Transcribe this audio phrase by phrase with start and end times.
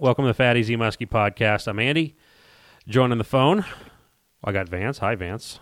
[0.00, 1.68] Welcome to the Fat Easy Muskie podcast.
[1.68, 2.16] I'm Andy.
[2.88, 3.66] Joining the phone,
[4.42, 4.96] I got Vance.
[4.96, 5.60] Hi, Vance.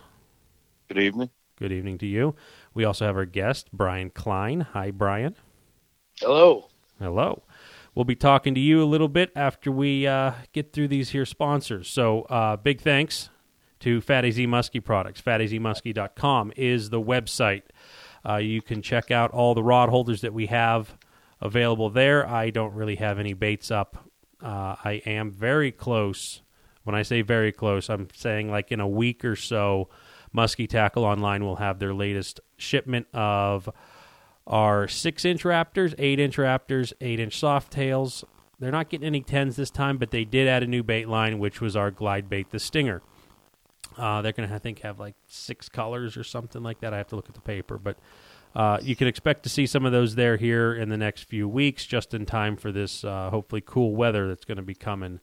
[0.87, 1.29] Good evening.
[1.57, 2.35] Good evening to you.
[2.73, 4.61] We also have our guest, Brian Klein.
[4.71, 5.35] Hi, Brian.
[6.21, 6.69] Hello.
[6.99, 7.43] Hello.
[7.93, 11.25] We'll be talking to you a little bit after we uh, get through these here
[11.25, 11.89] sponsors.
[11.89, 13.29] So, uh, big thanks
[13.81, 15.21] to Fatty Z Muskie products.
[15.21, 17.63] FatEasyMuskie.com is the website.
[18.25, 20.97] Uh, you can check out all the rod holders that we have
[21.41, 22.25] available there.
[22.25, 24.08] I don't really have any baits up.
[24.41, 26.41] Uh, I am very close.
[26.83, 29.89] When I say very close, I'm saying like in a week or so,
[30.35, 33.69] Muskie Tackle Online will have their latest shipment of
[34.47, 38.23] our six inch Raptors, eight inch Raptors, eight inch soft tails.
[38.59, 41.39] They're not getting any tens this time, but they did add a new bait line,
[41.39, 43.01] which was our glide bait, the Stinger.
[43.97, 46.93] Uh, they're going to, I think, have like six colors or something like that.
[46.93, 47.97] I have to look at the paper, but
[48.55, 51.47] uh, you can expect to see some of those there here in the next few
[51.47, 55.19] weeks, just in time for this uh, hopefully cool weather that's going to be coming.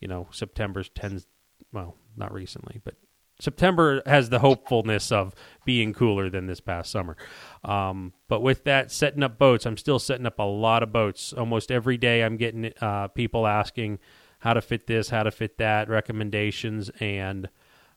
[0.00, 1.26] You know, September's tends
[1.72, 2.94] well, not recently, but
[3.40, 7.16] September has the hopefulness of being cooler than this past summer.
[7.64, 11.32] Um, but with that, setting up boats, I'm still setting up a lot of boats.
[11.32, 13.98] Almost every day, I'm getting uh, people asking
[14.38, 17.48] how to fit this, how to fit that, recommendations, and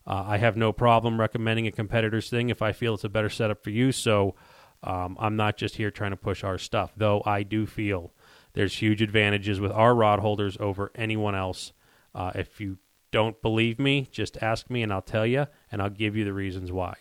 [0.06, 3.28] uh, I have no problem recommending a competitor's thing if I feel it's a better
[3.28, 3.92] setup for you.
[3.92, 4.34] So
[4.82, 8.12] um, I'm not just here trying to push our stuff, though I do feel
[8.52, 11.72] there's huge advantages with our rod holders over anyone else.
[12.14, 12.78] Uh, if you
[13.10, 16.32] don't believe me, just ask me and I'll tell you, and I'll give you the
[16.32, 16.94] reasons why.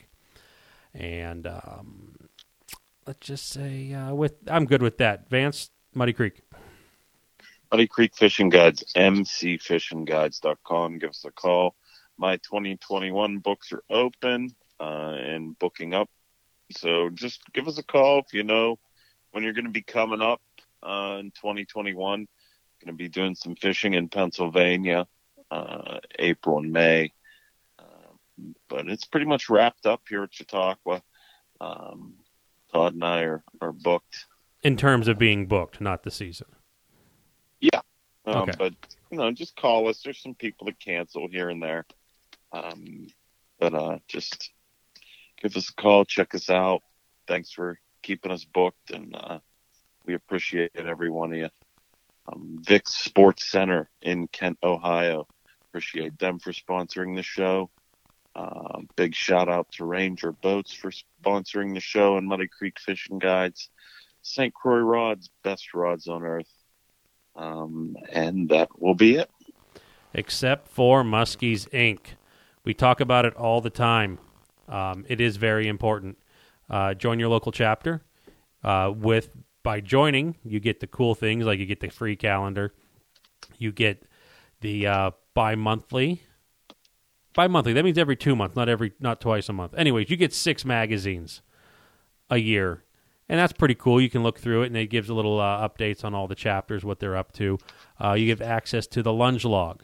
[0.93, 2.17] And um,
[3.05, 5.29] let's just say, uh, with I'm good with that.
[5.29, 6.41] Vance, Muddy Creek.
[7.71, 10.99] Muddy Creek Fishing Guides, mcfishingguides.com.
[10.99, 11.75] Give us a call.
[12.17, 16.09] My 2021 books are open uh, and booking up.
[16.71, 18.79] So just give us a call if you know
[19.31, 20.41] when you're going to be coming up
[20.83, 22.27] uh, in 2021.
[22.83, 25.07] Going to be doing some fishing in Pennsylvania,
[25.49, 27.11] uh, April and May.
[27.79, 31.01] Uh, but it's pretty much wrapped up here at Chautauqua.
[31.59, 32.13] Um,
[32.71, 34.25] Todd and I are, are booked.
[34.63, 36.47] In terms of being booked, not the season.
[37.59, 37.81] Yeah.
[38.25, 38.53] Um, Okay.
[38.57, 38.73] But,
[39.09, 40.01] you know, just call us.
[40.03, 41.85] There's some people that cancel here and there.
[42.51, 43.07] Um,
[43.59, 44.51] but uh, just
[45.41, 46.81] give us a call, check us out.
[47.27, 49.39] Thanks for keeping us booked, and uh,
[50.05, 51.49] we appreciate every one of you.
[52.31, 55.27] Um, Vic's Sports Center in Kent, Ohio.
[55.69, 57.69] Appreciate them for sponsoring the show.
[58.35, 60.91] Uh, big shout out to Ranger Boats for
[61.23, 63.69] sponsoring the show and Muddy Creek Fishing Guides.
[64.21, 64.53] St.
[64.53, 66.51] Croix Rods, best rods on earth.
[67.35, 69.29] Um, and that will be it.
[70.13, 72.15] except for Muskies Inc.
[72.63, 74.19] We talk about it all the time.
[74.67, 76.17] Um, it is very important.
[76.69, 78.03] Uh, join your local chapter.
[78.63, 79.29] Uh, with
[79.63, 82.73] by joining, you get the cool things like you get the free calendar,
[83.57, 84.03] you get
[84.61, 86.21] the uh, bi-monthly.
[87.33, 89.73] Bi-monthly that means every two months, not every not twice a month.
[89.77, 91.41] Anyways, you get six magazines
[92.29, 92.83] a year,
[93.29, 94.01] and that's pretty cool.
[94.01, 96.35] You can look through it, and it gives a little uh, updates on all the
[96.35, 97.57] chapters, what they're up to.
[98.03, 99.83] Uh, you give access to the lunge log.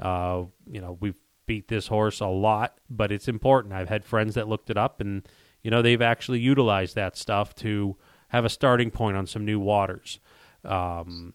[0.00, 3.74] Uh, you know, we've beat this horse a lot, but it's important.
[3.74, 5.26] I've had friends that looked it up, and
[5.62, 7.96] you know they've actually utilized that stuff to
[8.28, 10.18] have a starting point on some new waters.
[10.64, 11.34] Um,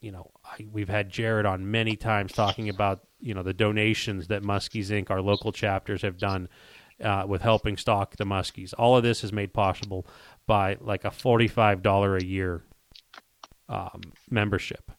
[0.00, 4.28] you know, I, we've had Jared on many times talking about you know the donations
[4.28, 5.10] that Muskies Inc.
[5.10, 6.48] our local chapters have done
[7.02, 8.74] uh, with helping stock the Muskies.
[8.76, 10.06] All of this is made possible
[10.46, 12.64] by like a forty-five dollar a year
[13.68, 14.90] um, membership,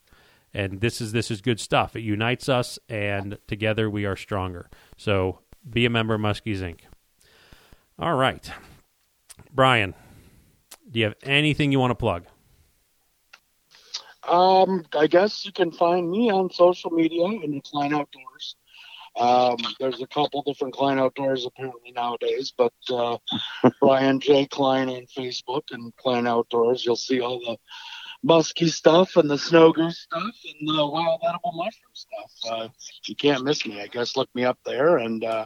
[0.54, 1.96] and this is this is good stuff.
[1.96, 4.70] It unites us, and together we are stronger.
[4.98, 6.82] So be a member of Muskies Inc.
[8.00, 8.50] All right,
[9.52, 9.94] Brian,
[10.90, 12.26] do you have anything you want to plug?
[14.28, 18.56] Um, I guess you can find me on social media in the Klein Outdoors.
[19.16, 23.18] Um, there's a couple different Klein Outdoors apparently nowadays, but uh,
[23.82, 24.48] Brian J.
[24.48, 26.86] Klein on Facebook and Klein Outdoors.
[26.86, 27.58] You'll see all the
[28.24, 32.32] musky stuff and the snow goose stuff and the wild edible mushroom stuff.
[32.50, 32.68] Uh,
[33.08, 33.82] you can't miss me.
[33.82, 34.98] I guess look me up there.
[34.98, 35.46] And uh,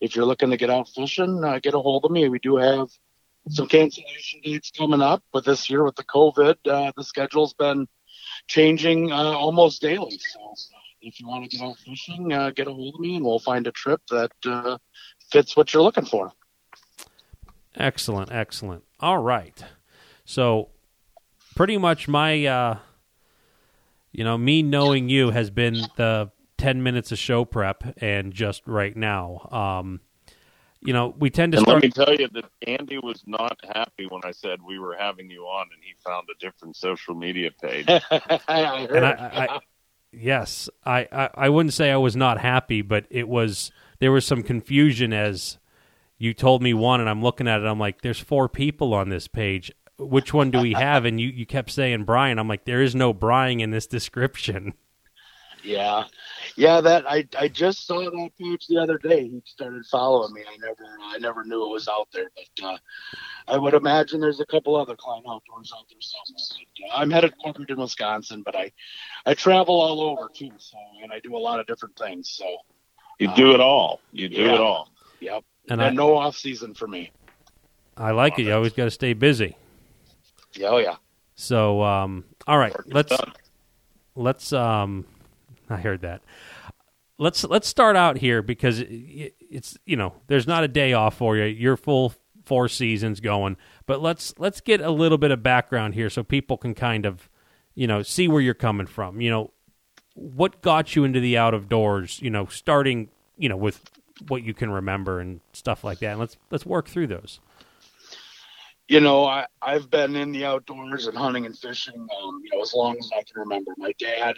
[0.00, 2.28] if you're looking to get out fishing, uh, get a hold of me.
[2.28, 2.88] We do have
[3.48, 7.86] some cancellation dates coming up, but this year with the COVID, uh, the schedule's been
[8.48, 10.18] changing uh, almost daily.
[10.18, 10.54] So
[11.00, 13.38] if you want to get out fishing, uh, get a hold of me and we'll
[13.38, 14.78] find a trip that uh,
[15.30, 16.32] fits what you're looking for.
[17.76, 18.84] Excellent, excellent.
[18.98, 19.64] All right.
[20.24, 20.70] So
[21.58, 22.78] pretty much my uh
[24.12, 28.62] you know, me knowing you has been the 10 minutes of show prep and just
[28.68, 29.48] right now.
[29.50, 30.00] Um
[30.80, 33.58] you know, we tend to And start let me tell you that Andy was not
[33.74, 37.16] happy when I said we were having you on, and he found a different social
[37.16, 37.86] media page.
[37.88, 39.60] I and I, I
[40.12, 44.24] Yes, I, I, I wouldn't say I was not happy, but it was there was
[44.24, 45.58] some confusion as
[46.18, 47.66] you told me one, and I'm looking at it.
[47.66, 49.70] I'm like, there's four people on this page.
[49.98, 51.04] Which one do we have?
[51.04, 52.38] And you, you kept saying Brian.
[52.38, 54.74] I'm like, there is no Brian in this description.
[55.64, 56.04] Yeah,
[56.56, 56.80] yeah.
[56.80, 59.24] That I I just saw that page the other day.
[59.24, 60.42] He started following me.
[60.48, 62.78] I never I never knew it was out there, but uh,
[63.48, 66.68] I would imagine there's a couple other Klein Outdoors out there somewhere.
[66.78, 68.70] But, uh, I'm headquartered in Wisconsin, but I
[69.26, 70.52] I travel all over too.
[70.58, 72.30] So and I do a lot of different things.
[72.30, 72.46] So
[73.18, 74.00] You do it all.
[74.12, 74.54] You do yeah.
[74.54, 74.90] it all.
[75.20, 75.44] yep.
[75.68, 77.10] And And, I, no off season for me.
[77.96, 78.42] I like it.
[78.42, 79.56] You always got to stay busy.
[80.58, 80.96] Yeah, oh yeah.
[81.34, 83.32] So, um, all right, let's done.
[84.16, 85.06] let's um,
[85.70, 86.22] I heard that.
[87.16, 91.16] Let's let's start out here because it, it's you know there's not a day off
[91.16, 91.44] for you.
[91.44, 92.12] You're full
[92.44, 93.56] four seasons going,
[93.86, 97.28] but let's let's get a little bit of background here so people can kind of
[97.74, 99.20] you know see where you're coming from.
[99.20, 99.50] You know,
[100.14, 102.20] what got you into the out of doors?
[102.20, 103.80] You know, starting you know with
[104.26, 106.12] what you can remember and stuff like that.
[106.12, 107.38] And let's let's work through those.
[108.88, 112.62] You know, I, I've been in the outdoors and hunting and fishing, um, you know,
[112.62, 113.72] as long as I can remember.
[113.76, 114.36] My dad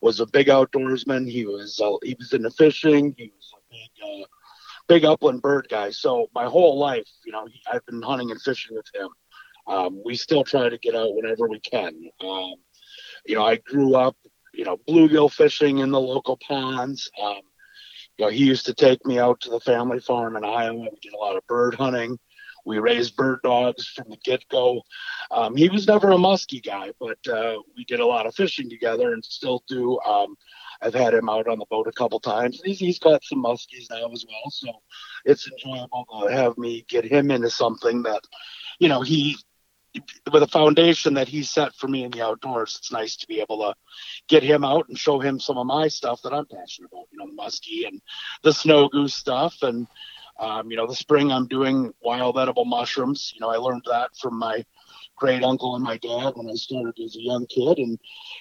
[0.00, 1.30] was a big outdoorsman.
[1.30, 3.14] He was uh, he was into fishing.
[3.16, 4.26] He was a big uh,
[4.88, 5.90] big upland bird guy.
[5.90, 9.08] So my whole life, you know, he, I've been hunting and fishing with him.
[9.66, 11.94] Um, we still try to get out whenever we can.
[12.20, 12.54] Um,
[13.24, 14.16] you know, I grew up,
[14.52, 17.10] you know, bluegill fishing in the local ponds.
[17.22, 17.40] Um,
[18.18, 20.80] you know, he used to take me out to the family farm in Iowa.
[20.80, 22.18] We did a lot of bird hunting.
[22.64, 24.82] We raised bird dogs from the get go.
[25.30, 28.70] Um, he was never a muskie guy, but uh, we did a lot of fishing
[28.70, 29.98] together and still do.
[30.00, 30.36] Um,
[30.80, 32.60] I've had him out on the boat a couple times.
[32.64, 34.72] He's, he's got some muskies now as well, so
[35.24, 38.22] it's enjoyable to have me get him into something that,
[38.78, 39.36] you know, he
[40.32, 42.76] with a foundation that he set for me in the outdoors.
[42.78, 43.74] It's nice to be able to
[44.28, 47.06] get him out and show him some of my stuff that I'm passionate about.
[47.12, 48.00] You know, muskie and
[48.42, 49.86] the snow goose stuff and
[50.38, 53.32] um, you know, the spring I'm doing wild edible mushrooms.
[53.34, 54.64] You know, I learned that from my
[55.16, 57.98] great uncle and my dad when I started as a young kid, and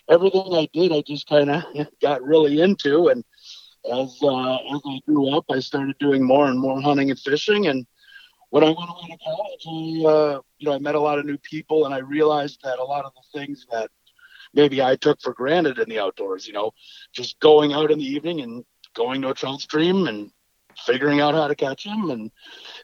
[0.09, 1.63] everything I did, I just kind of
[2.01, 3.09] got really into.
[3.09, 3.23] And
[3.85, 7.67] as uh, as I grew up, I started doing more and more hunting and fishing.
[7.67, 7.85] And
[8.49, 11.25] when I went away to college, I, uh, you know, I met a lot of
[11.25, 13.91] new people, and I realized that a lot of the things that
[14.53, 16.71] maybe I took for granted in the outdoors, you know,
[17.11, 18.63] just going out in the evening and
[18.93, 20.31] going to a trout stream and
[20.79, 22.31] figuring out how to catch them and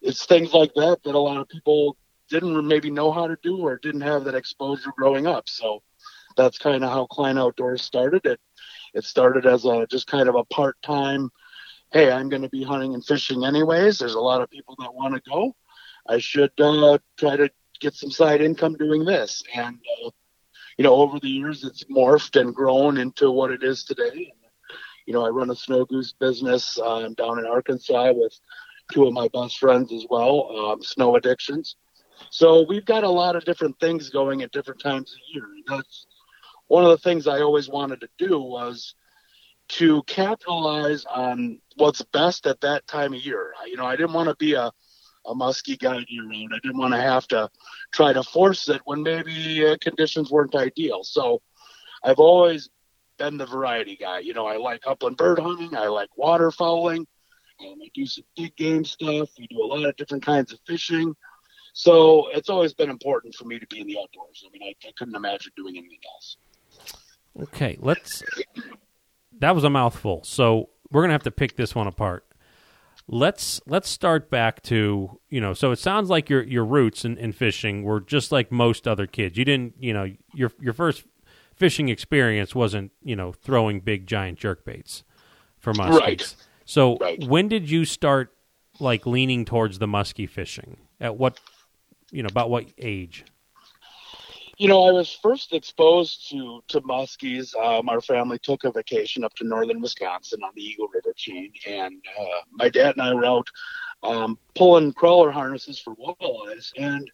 [0.02, 1.98] it's things like that that a lot of people
[2.30, 5.50] didn't maybe know how to do or didn't have that exposure growing up.
[5.50, 5.82] So
[6.38, 8.26] that's kind of how klein outdoors started.
[8.26, 8.40] It
[8.94, 11.30] it started as a just kind of a part-time
[11.92, 14.00] hey i'm going to be hunting and fishing anyways.
[14.00, 15.56] There's a lot of people that want to go.
[16.08, 17.50] I should uh, try to
[17.80, 19.44] get some side income doing this.
[19.54, 20.10] And uh,
[20.78, 24.34] you know over the years it's morphed and grown into what it is today
[25.10, 28.40] you know, I run a snow goose business um, down in Arkansas with
[28.92, 31.78] two of my best friends as well, um, Snow Addictions.
[32.30, 35.46] So we've got a lot of different things going at different times of year.
[35.46, 36.06] And that's
[36.68, 38.94] one of the things I always wanted to do was
[39.70, 43.54] to capitalize on what's best at that time of year.
[43.66, 44.72] You know, I didn't want to be a,
[45.26, 46.52] a musky guy year round.
[46.54, 47.50] I didn't want to have to
[47.92, 51.04] try to force it when maybe uh, conditions weren't ideal.
[51.04, 51.42] So
[52.04, 52.70] I've always
[53.20, 54.20] been the variety guy.
[54.20, 55.76] You know, I like upland bird hunting.
[55.76, 57.06] I like waterfowling.
[57.62, 59.30] I do some big game stuff.
[59.38, 61.16] We do a lot of different kinds of fishing.
[61.74, 64.44] So it's always been important for me to be in the outdoors.
[64.46, 66.38] I mean, I, I couldn't imagine doing anything else.
[67.44, 68.24] Okay, let's.
[69.40, 70.24] That was a mouthful.
[70.24, 72.26] So we're gonna have to pick this one apart.
[73.08, 75.54] Let's let's start back to you know.
[75.54, 79.08] So it sounds like your your roots in, in fishing were just like most other
[79.08, 79.38] kids.
[79.38, 81.04] You didn't you know your your first
[81.60, 85.04] fishing experience wasn't you know throwing big giant jerk baits
[85.60, 86.00] for muskies.
[86.00, 86.36] Right.
[86.66, 87.24] So Right.
[87.26, 88.34] when did you start
[88.80, 90.78] like leaning towards the muskie fishing?
[91.00, 91.40] At what
[92.12, 93.26] you know about what age?
[94.58, 97.56] You know, I was first exposed to to muskies.
[97.56, 101.52] Um, our family took a vacation up to northern Wisconsin on the Eagle River chain,
[101.68, 103.48] and uh, my dad and I were out
[104.04, 107.10] um, pulling crawler harnesses for walleyes, and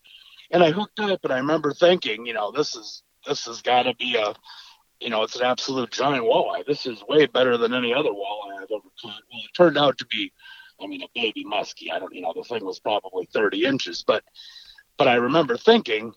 [0.51, 3.83] and I hooked up, and I remember thinking, you know, this is this has got
[3.83, 4.33] to be a,
[4.99, 6.65] you know, it's an absolute giant walleye.
[6.65, 9.21] This is way better than any other walleye I've ever caught.
[9.31, 10.31] Well, it turned out to be,
[10.81, 11.91] I mean, a baby muskie.
[11.91, 14.23] I don't, you know, the thing was probably 30 inches, but
[14.97, 16.13] but I remember thinking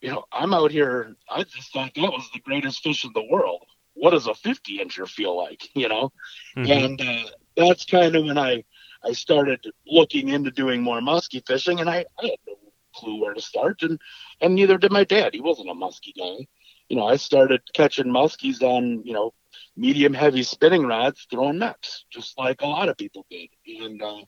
[0.00, 1.14] you know, I'm out here.
[1.28, 3.64] I just thought that was the greatest fish in the world.
[3.94, 5.62] What does a 50 incher feel like?
[5.74, 6.12] You know,
[6.56, 6.84] Mhm.
[6.84, 8.64] and uh, that's kind of when I
[9.04, 12.49] I started looking into doing more muskie fishing, and I, I had
[12.94, 14.00] clue where to start, and
[14.40, 15.34] and neither did my dad.
[15.34, 16.46] He wasn't a muskie guy,
[16.90, 19.32] you know, I started catching muskies on, you know,
[19.76, 23.48] medium heavy spinning rods throwing nets, just like a lot of people did.
[23.80, 24.22] And uh,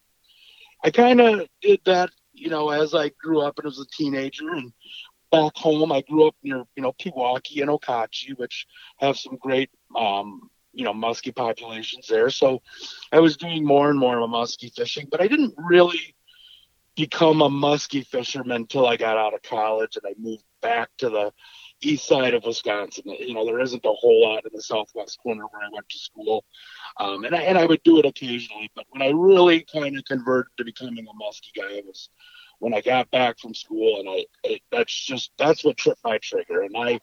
[0.82, 4.48] I kind of did that, you know, as I grew up and was a teenager.
[4.50, 4.72] And
[5.32, 8.66] back home, I grew up near, you know, Pewaukee and Okauchee, which
[8.98, 12.30] have some great, um, you know, muskie populations there.
[12.30, 12.62] So
[13.10, 16.14] I was doing more and more of a muskie fishing, but I didn't really
[16.96, 21.08] become a muskie fisherman until I got out of college and I moved back to
[21.08, 21.32] the
[21.82, 23.04] east side of Wisconsin.
[23.06, 25.98] You know, there isn't a whole lot in the southwest corner where I went to
[25.98, 26.44] school,
[27.00, 28.70] um, and I and I would do it occasionally.
[28.74, 32.08] But when I really kind of converted to becoming a muskie guy, it was
[32.58, 36.18] when I got back from school, and I it, that's just that's what tripped my
[36.18, 36.62] trigger.
[36.62, 37.00] And I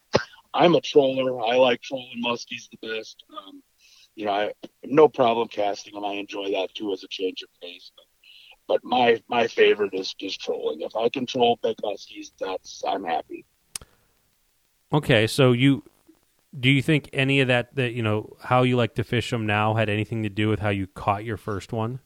[0.54, 1.42] I'm a troller.
[1.42, 3.24] I like trolling muskies the best.
[3.30, 3.62] Um,
[4.16, 4.54] you know, I
[4.84, 6.06] no problem casting them.
[6.06, 7.92] I enjoy that too as a change of pace.
[7.96, 8.06] But,
[8.70, 10.82] but my my favorite is just trolling.
[10.82, 13.44] If I can troll big muskies, that's I'm happy.
[14.94, 15.84] Okay, so you
[16.58, 19.46] do you think any of that that you know how you like to fish them
[19.46, 22.00] now had anything to do with how you caught your first one?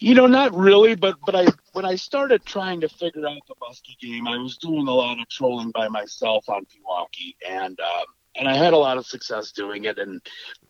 [0.00, 3.54] You know, not really, but but I when I started trying to figure out the
[3.62, 8.06] muskie game, I was doing a lot of trolling by myself on Pewaukee, and um,
[8.36, 9.98] and I had a lot of success doing it.
[9.98, 10.20] And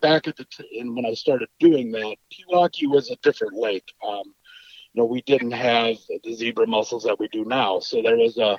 [0.01, 3.91] back at the t- and when I started doing that, Pewaukee was a different lake.
[4.07, 4.35] Um,
[4.93, 8.39] you know, we didn't have the zebra mussels that we do now, so there was
[8.39, 8.59] a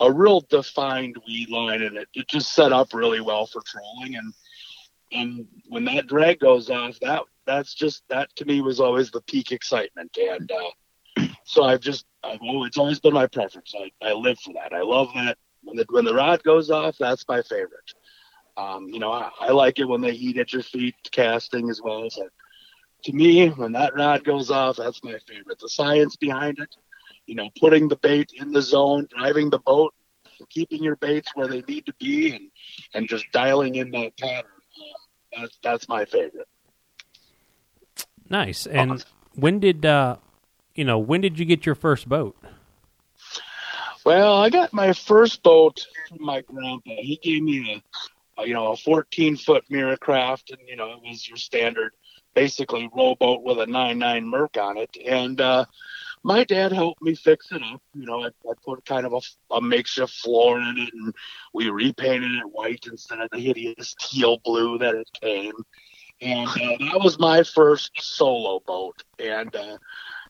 [0.00, 4.16] a real defined weed line, and it, it just set up really well for trolling.
[4.16, 4.32] And
[5.12, 9.20] and when that drag goes off, that that's just that to me was always the
[9.22, 10.16] peak excitement.
[10.16, 13.74] And uh, so I've just I've, oh, it's always been my preference.
[13.76, 14.72] I, I live for that.
[14.72, 16.96] I love that when the when the rod goes off.
[16.98, 17.92] That's my favorite.
[18.56, 21.80] Um, you know, I, I like it when they heat at your feet casting as
[21.82, 22.08] well.
[22.16, 22.28] But
[23.04, 25.58] to me, when that rod goes off, that's my favorite.
[25.58, 26.74] The science behind it,
[27.26, 29.94] you know, putting the bait in the zone, driving the boat,
[30.48, 32.50] keeping your baits where they need to be, and
[32.94, 34.50] and just dialing in that pattern.
[35.36, 36.48] That's that's my favorite.
[38.28, 38.66] Nice.
[38.66, 39.04] And
[39.34, 40.16] when did uh,
[40.74, 42.36] you know when did you get your first boat?
[44.04, 46.90] Well, I got my first boat from my grandpa.
[46.98, 47.82] He gave me
[48.38, 51.92] a, a you know a 14 foot MirroCraft, and you know it was your standard,
[52.34, 55.64] basically rowboat with a 9.9 Merc on it, and uh,
[56.22, 57.80] my dad helped me fix it up.
[57.94, 61.14] You know, I, I put kind of a, a makeshift floor in it, and
[61.54, 65.54] we repainted it white instead of the hideous teal blue that it came.
[66.20, 69.02] And uh, that was my first solo boat.
[69.18, 69.78] And uh,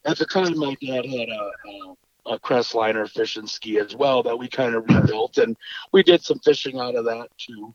[0.05, 4.39] at the time, my dad had a, a, a Crestliner fishing ski as well that
[4.39, 5.57] we kind of rebuilt, and
[5.93, 7.75] we did some fishing out of that too.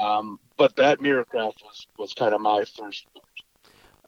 [0.00, 3.06] Um, but that MirroCraft was was kind of my first.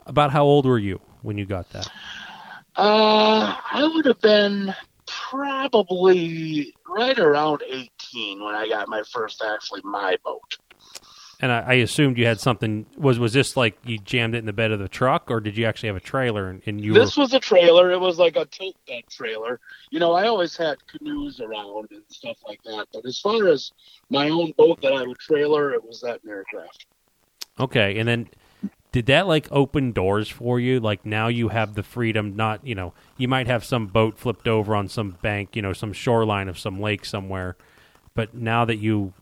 [0.07, 1.89] About how old were you when you got that?
[2.77, 4.75] Uh, I would have been
[5.07, 10.59] probably right around 18 when I got my first actually my boat.
[11.41, 12.87] And I, I, assumed you had something.
[12.97, 15.57] Was was this like you jammed it in the bed of the truck, or did
[15.57, 16.49] you actually have a trailer?
[16.49, 17.23] And, and you this were...
[17.23, 17.91] was a trailer.
[17.91, 19.59] It was like a tilt bed trailer.
[19.91, 22.87] You know, I always had canoes around and stuff like that.
[22.93, 23.73] But as far as
[24.09, 26.87] my own boat that I would trailer, it was that aircraft.
[27.59, 28.29] Okay, and then
[28.93, 30.79] did that like open doors for you?
[30.79, 32.37] Like now you have the freedom.
[32.37, 35.73] Not you know you might have some boat flipped over on some bank, you know,
[35.73, 37.57] some shoreline of some lake somewhere,
[38.15, 39.15] but now that you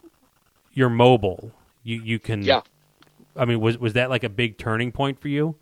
[0.74, 2.42] you're mobile you you can.
[2.42, 2.60] Yeah.
[3.36, 5.56] I mean, was was that like a big turning point for you?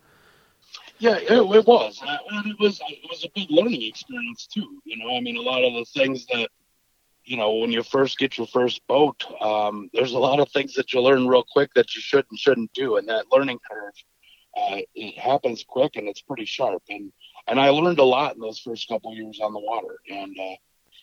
[0.97, 2.01] Yeah, it, it was.
[2.05, 4.81] And it was it was a big learning experience too.
[4.83, 6.49] You know, I mean, a lot of the things that
[7.29, 10.73] you know when you first get your first boat, um, there's a lot of things
[10.73, 13.93] that you learn real quick that you should and shouldn't do, and that learning curve
[14.57, 16.81] uh, it happens quick and it's pretty sharp.
[16.89, 17.11] And
[17.47, 20.55] and I learned a lot in those first couple years on the water, and uh,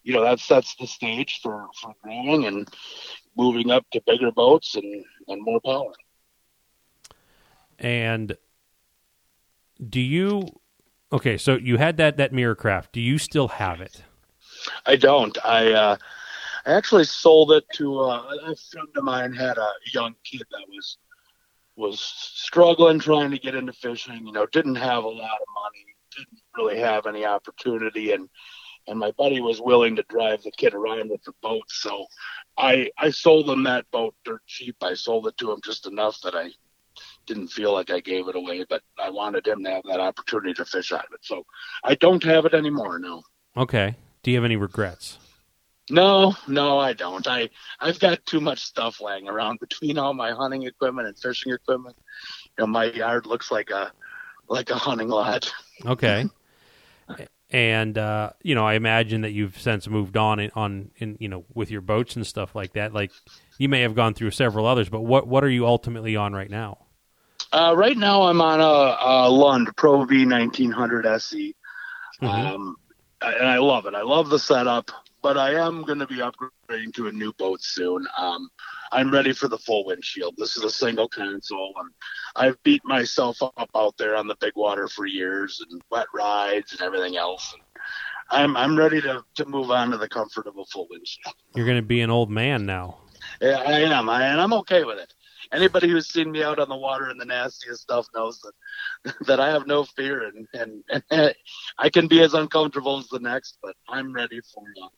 [0.03, 2.69] you know that sets the stage for for growing and
[3.37, 5.93] moving up to bigger boats and, and more power.
[7.79, 8.37] And
[9.91, 10.47] do you
[11.13, 12.87] okay, so you had that that MirroCraft.
[12.93, 14.03] Do you still have it?
[14.85, 15.37] I don't.
[15.45, 15.97] I uh
[16.67, 20.69] I actually sold it to uh, a friend of mine had a young kid that
[20.69, 20.99] was
[21.77, 25.85] was struggling trying to get into fishing, you know, didn't have a lot of money,
[26.17, 28.29] didn't really have any opportunity and
[28.89, 31.65] and my buddy was willing to drive the kid around with the boat.
[31.69, 32.07] So
[32.57, 34.77] I I sold him that boat dirt cheap.
[34.83, 36.51] I sold it to him just enough that I
[37.27, 40.55] didn't feel like I gave it away, but I wanted him to have that opportunity
[40.55, 41.21] to fish out of it.
[41.23, 41.45] So
[41.85, 42.99] I don't have it anymore.
[42.99, 43.23] No.
[43.57, 43.95] Okay.
[44.27, 45.19] Do you have any regrets?
[45.89, 47.25] No, no, I don't.
[47.29, 51.53] I I've got too much stuff laying around between all my hunting equipment and fishing
[51.53, 51.95] equipment.
[52.59, 53.93] You know, my yard looks like a
[54.49, 55.53] like a hunting lot.
[55.85, 56.29] Okay.
[57.51, 61.29] and uh, you know, I imagine that you've since moved on in, on in you
[61.29, 62.93] know with your boats and stuff like that.
[62.93, 63.13] Like
[63.59, 66.51] you may have gone through several others, but what what are you ultimately on right
[66.51, 66.79] now?
[67.53, 71.55] Uh, right now, I'm on a, a Lund Pro V 1900 SE,
[72.21, 72.29] Mhm.
[72.29, 72.77] um,
[73.23, 73.95] and I love it.
[73.95, 74.91] I love the setup,
[75.23, 78.07] but I am going to be upgrading to a new boat soon.
[78.19, 78.49] Um,
[78.93, 80.35] I'm ready for the full windshield.
[80.37, 81.91] This is a single console, and
[82.37, 86.73] I've beat myself up out there on the big water for years, and wet rides
[86.73, 87.55] and everything else.
[87.55, 87.63] And
[88.31, 91.35] I'm I'm ready to to move on to the comfort of a full windshield.
[91.55, 92.99] You're going to be an old man now.
[93.41, 95.13] Yeah, I am, I, and I'm okay with it.
[95.53, 99.41] Anybody who's seen me out on the water and the nastiest stuff knows that that
[99.41, 101.35] I have no fear, and and, and
[101.79, 103.59] I can be as uncomfortable as the next.
[103.63, 104.89] But I'm ready for uh,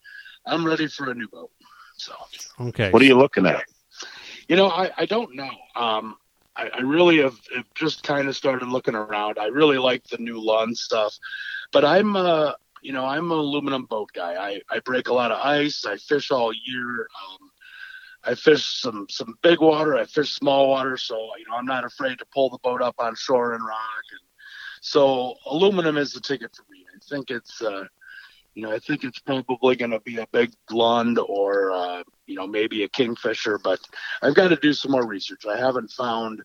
[0.46, 1.50] I'm ready for a new boat.
[1.96, 2.14] So
[2.60, 2.90] Okay.
[2.90, 3.64] What are you looking at?
[4.48, 5.50] you know, I I don't know.
[5.76, 6.16] Um,
[6.56, 9.38] I, I really have, have just kind of started looking around.
[9.38, 11.16] I really like the new Lund stuff,
[11.72, 12.52] but I'm uh
[12.82, 14.34] you know I'm an aluminum boat guy.
[14.34, 15.84] I I break a lot of ice.
[15.84, 17.06] I fish all year.
[17.30, 17.47] Um,
[18.28, 19.96] I fish some some big water.
[19.96, 22.94] I fish small water, so you know I'm not afraid to pull the boat up
[22.98, 24.04] on shore and rock.
[24.10, 24.20] And
[24.82, 26.84] so aluminum is the ticket for me.
[26.94, 27.84] I think it's uh,
[28.54, 32.34] you know I think it's probably going to be a big Lund or uh, you
[32.34, 33.80] know maybe a Kingfisher, but
[34.20, 35.46] I've got to do some more research.
[35.46, 36.42] I haven't found.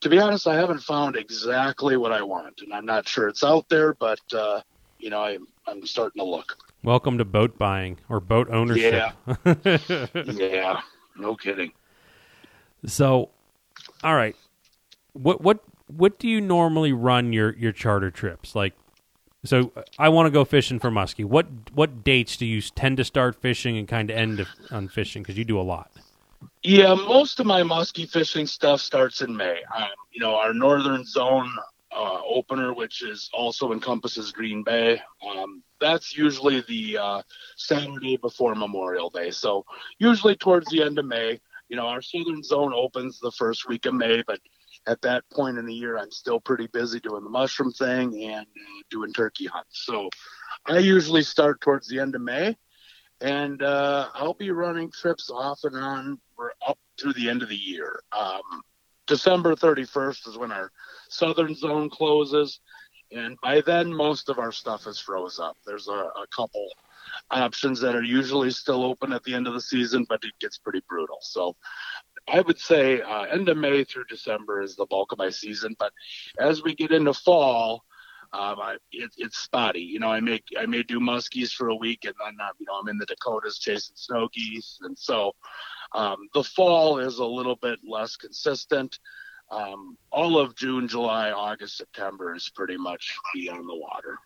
[0.00, 3.44] To be honest, I haven't found exactly what I want, and I'm not sure it's
[3.44, 3.94] out there.
[3.94, 4.62] But uh,
[4.98, 6.58] you know, I'm I'm starting to look.
[6.82, 9.14] Welcome to boat buying or boat ownership.
[9.16, 9.78] Yeah.
[10.34, 10.80] Yeah,
[11.16, 11.72] no kidding.
[12.86, 13.30] So,
[14.02, 14.36] all right,
[15.12, 18.74] what what what do you normally run your your charter trips like?
[19.44, 21.24] So I want to go fishing for muskie.
[21.24, 24.88] What what dates do you tend to start fishing and kind of end of- on
[24.88, 25.22] fishing?
[25.22, 25.90] Because you do a lot.
[26.62, 29.60] Yeah, most of my muskie fishing stuff starts in May.
[29.76, 31.50] Um, you know, our northern zone
[31.94, 37.22] uh, opener, which is also encompasses Green Bay, um, that's usually the uh,
[37.56, 39.30] Saturday before Memorial Day.
[39.30, 39.64] So
[39.98, 41.40] usually towards the end of May.
[41.68, 44.38] You know, our southern zone opens the first week of May, but
[44.86, 48.46] at that point in the year, I'm still pretty busy doing the mushroom thing and
[48.46, 49.84] uh, doing turkey hunts.
[49.86, 50.10] So
[50.66, 52.54] I usually start towards the end of May
[53.20, 57.48] and uh, I'll be running trips off and on for up through the end of
[57.48, 58.02] the year.
[58.12, 58.42] Um,
[59.06, 60.70] December 31st is when our
[61.08, 62.60] southern zone closes,
[63.12, 65.56] and by then most of our stuff is froze up.
[65.66, 66.68] There's a, a couple
[67.30, 70.58] options that are usually still open at the end of the season, but it gets
[70.58, 71.18] pretty brutal.
[71.20, 71.54] So
[72.28, 75.76] I would say uh, end of May through December is the bulk of my season,
[75.78, 75.92] but
[76.38, 77.84] as we get into fall,
[78.32, 79.80] um, I, it, it's spotty.
[79.80, 82.72] You know, I may I may do muskies for a week, and then you know
[82.80, 85.32] I'm in the Dakotas chasing snow geese, and so
[85.94, 88.98] um, the fall is a little bit less consistent.
[89.50, 94.16] Um, all of June, July, August, September is pretty much be on the water.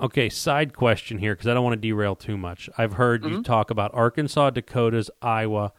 [0.00, 2.68] Okay, side question here because I don't want to derail too much.
[2.76, 3.44] I've heard you Mhm.
[3.44, 5.72] talk about Arkansas, Dakotas, Iowa,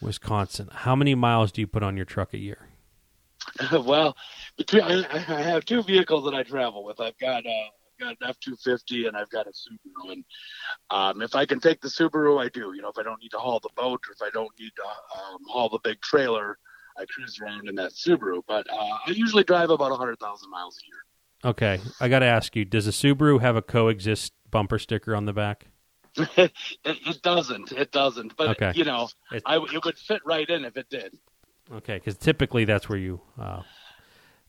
[0.00, 0.68] Wisconsin.
[0.72, 2.68] How many miles do you put on your truck a year?
[3.84, 4.16] well,
[4.56, 7.00] between I, I have two vehicles that I travel with.
[7.00, 10.12] I've got uh, I've got an F two fifty and I've got a Subaru.
[10.12, 10.24] And
[10.90, 12.72] um, if I can take the Subaru, I do.
[12.74, 14.72] You know, if I don't need to haul the boat or if I don't need
[14.76, 16.58] to um, haul the big trailer,
[16.98, 18.42] I cruise around in that Subaru.
[18.46, 21.52] But uh, I usually drive about hundred thousand miles a year.
[21.52, 25.24] Okay, I got to ask you: Does a Subaru have a coexist bumper sticker on
[25.26, 25.66] the back?
[26.16, 26.52] it,
[26.84, 27.70] it doesn't.
[27.72, 28.36] It doesn't.
[28.36, 28.72] But Okay.
[28.74, 31.16] you know, It- I it would fit right in if it did.
[31.70, 33.60] Okay, because typically that's where you uh,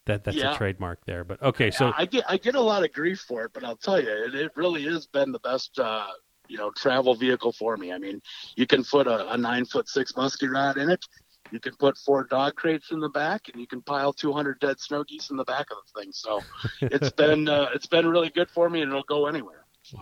[0.09, 0.53] that that's Yeah.
[0.53, 1.23] a trademark there.
[1.23, 3.77] But okay, so I get I get a lot of grief for it, but I'll
[3.77, 6.07] tell you, it, it really has been the best uh,
[6.47, 7.91] you know travel vehicle for me.
[7.93, 8.21] I mean,
[8.55, 11.03] you can put a, a nine foot six muskie rod in it.
[11.51, 14.79] You can put four dog crates in the back, and you can pile 200 dead
[14.79, 16.11] snow geese in the back of the thing.
[16.11, 16.41] So
[16.81, 19.65] it's been uh, it's been really good for me, and it'll go anywhere.
[19.81, 19.99] So,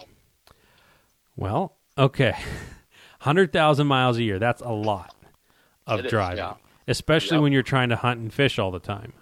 [1.35, 2.33] well, okay,
[3.19, 4.39] hundred thousand miles a year.
[4.39, 5.15] That's a lot
[5.85, 6.53] of It is, driving, yeah.
[6.87, 7.43] especially Yep.
[7.43, 9.13] when you're trying to hunt and fish all the time.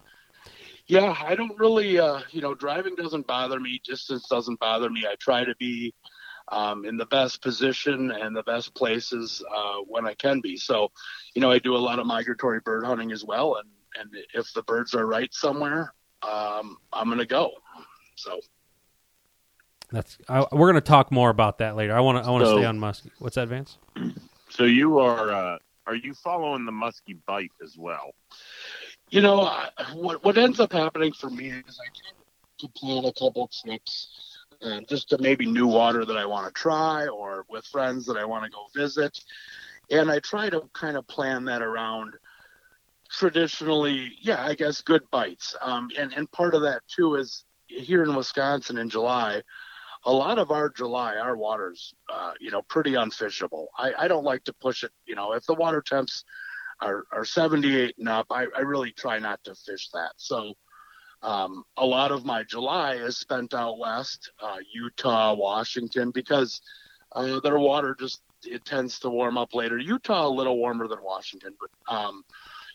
[0.88, 3.82] Yeah, I don't really, uh, you know, driving doesn't bother me.
[3.84, 5.06] Distance doesn't bother me.
[5.10, 5.94] I try to be
[6.50, 10.58] um, in the best position and the best places uh, when I can be.
[10.58, 10.92] So,
[11.34, 14.52] you know, I do a lot of migratory bird hunting as well, and and if
[14.54, 17.52] the birds are right somewhere, um, I'm gonna go.
[18.18, 18.40] So,
[19.92, 21.96] That's I, we're going to talk more about that later.
[21.96, 23.12] I want to I want to So- stay on muskie.
[23.20, 23.78] What's that, Vance?
[24.48, 28.14] So you are uh, are you following the musky bite as well?
[29.10, 32.16] You know, I, what what ends up happening for me is I tend
[32.60, 34.10] to plan a couple trips.
[34.62, 38.16] Uh, just to maybe new water that I want to try, or with friends that
[38.16, 39.20] I want to go visit,
[39.92, 42.14] and I try to kind of plan that around
[43.12, 45.56] traditionally, yeah, I guess good bites.
[45.62, 49.42] Um, and and part of that too is here in Wisconsin in July,
[50.06, 53.68] a lot of our July, our waters, uh, you know, pretty unfishable.
[53.78, 54.92] I, I don't like to push it.
[55.06, 56.24] You know, if the water temps
[56.82, 60.14] are, are 78 and up, I, I really try not to fish that.
[60.18, 60.54] So
[61.22, 66.62] um, a lot of my July is spent out west, uh, Utah, Washington, because
[67.14, 69.78] uh, their water just it tends to warm up later.
[69.78, 72.24] Utah a little warmer than Washington, but um,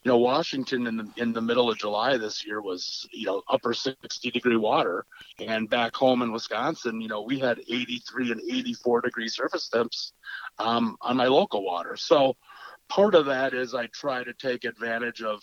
[0.02, 3.42] you know Washington in the in the middle of July this year was you know
[3.48, 5.04] upper 60 degree water,
[5.38, 10.12] and back home in Wisconsin, you know we had 83 and 84 degree surface temps
[10.58, 11.96] um, on my local water.
[11.96, 12.36] So
[12.90, 15.40] part of that is I try to take advantage of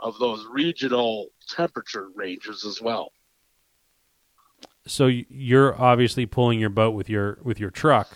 [0.00, 3.12] of those regional temperature ranges as well.
[4.86, 8.08] So you're obviously pulling your boat with your with your truck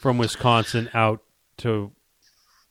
[0.00, 1.22] from Wisconsin out
[1.58, 1.92] to.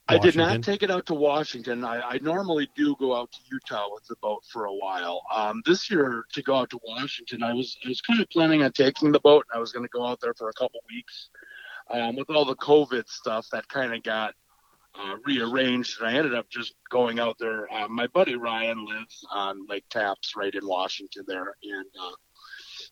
[0.09, 0.41] Washington.
[0.41, 1.83] I did not take it out to Washington.
[1.83, 5.21] I, I, normally do go out to Utah with the boat for a while.
[5.35, 8.63] Um, this year, to go out to Washington, I was I was kind of planning
[8.63, 9.45] on taking the boat.
[9.51, 11.29] and I was going to go out there for a couple weeks.
[11.89, 14.33] Um, with all the COVID stuff, that kind of got
[14.99, 17.71] uh, rearranged, and I ended up just going out there.
[17.71, 22.15] Uh, my buddy Ryan lives on Lake Tapps, right in Washington, there, and uh,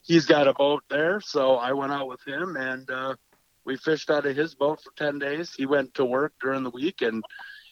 [0.04, 1.20] he's got a boat there.
[1.22, 3.16] So I went out with him, and uh,
[3.66, 5.54] we fished out of his boat for ten days.
[5.56, 7.24] He went to work during the week, and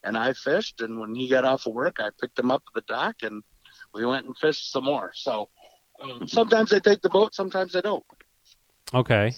[0.03, 0.81] and I fished.
[0.81, 3.43] And when he got off of work, I picked him up at the dock, and
[3.93, 5.11] we went and fished some more.
[5.15, 5.49] So
[6.01, 8.03] um, sometimes I take the boat, sometimes I don't.
[8.93, 9.33] Okay.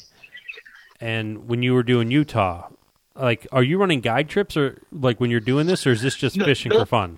[1.00, 2.70] And when you were doing Utah,
[3.16, 6.16] like, are you running guide trips, or like when you're doing this, or is this
[6.16, 7.18] just no, fishing no, for fun?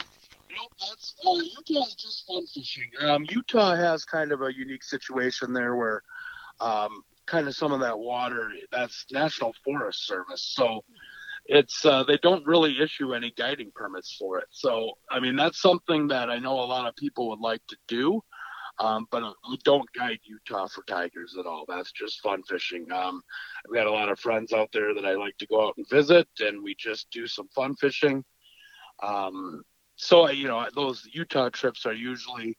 [0.52, 2.90] No, that's uh, Utah is just fun fishing.
[3.02, 6.04] Um, Utah has kind of a unique situation there where,
[6.62, 10.84] um, kind of some of that water that's National Forest Service, so
[11.48, 14.48] it's uh, they don't really issue any guiding permits for it.
[14.52, 17.78] So I mean that's something that I know a lot of people would like to
[17.88, 18.22] do.
[18.80, 21.66] Um, but we don't guide Utah for tigers at all.
[21.68, 22.92] That's just fun fishing.
[22.92, 23.22] Um,
[23.66, 25.90] I've got a lot of friends out there that I like to go out and
[25.90, 28.24] visit, and we just do some fun fishing.
[29.02, 29.64] Um,
[29.96, 32.56] so, you know, those Utah trips are usually,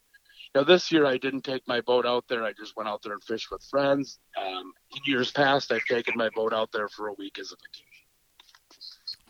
[0.55, 2.43] know, this year I didn't take my boat out there.
[2.43, 4.19] I just went out there and fished with friends.
[4.37, 7.55] Um, in years past, I've taken my boat out there for a week as a
[7.55, 7.85] vacation.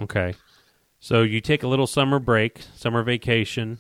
[0.02, 0.40] Okay.
[1.00, 3.78] So you take a little summer break, summer vacation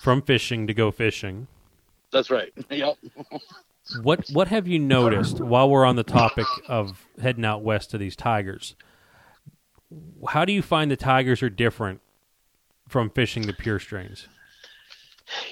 [0.00, 1.48] from fishing to go fishing.
[2.12, 2.52] That's right.
[2.70, 2.96] Yep.
[4.02, 7.98] what What have you noticed while we're on the topic of heading out west to
[7.98, 8.74] these tigers?
[10.28, 12.00] How do you find the tigers are different
[12.88, 14.28] from fishing the pure strains?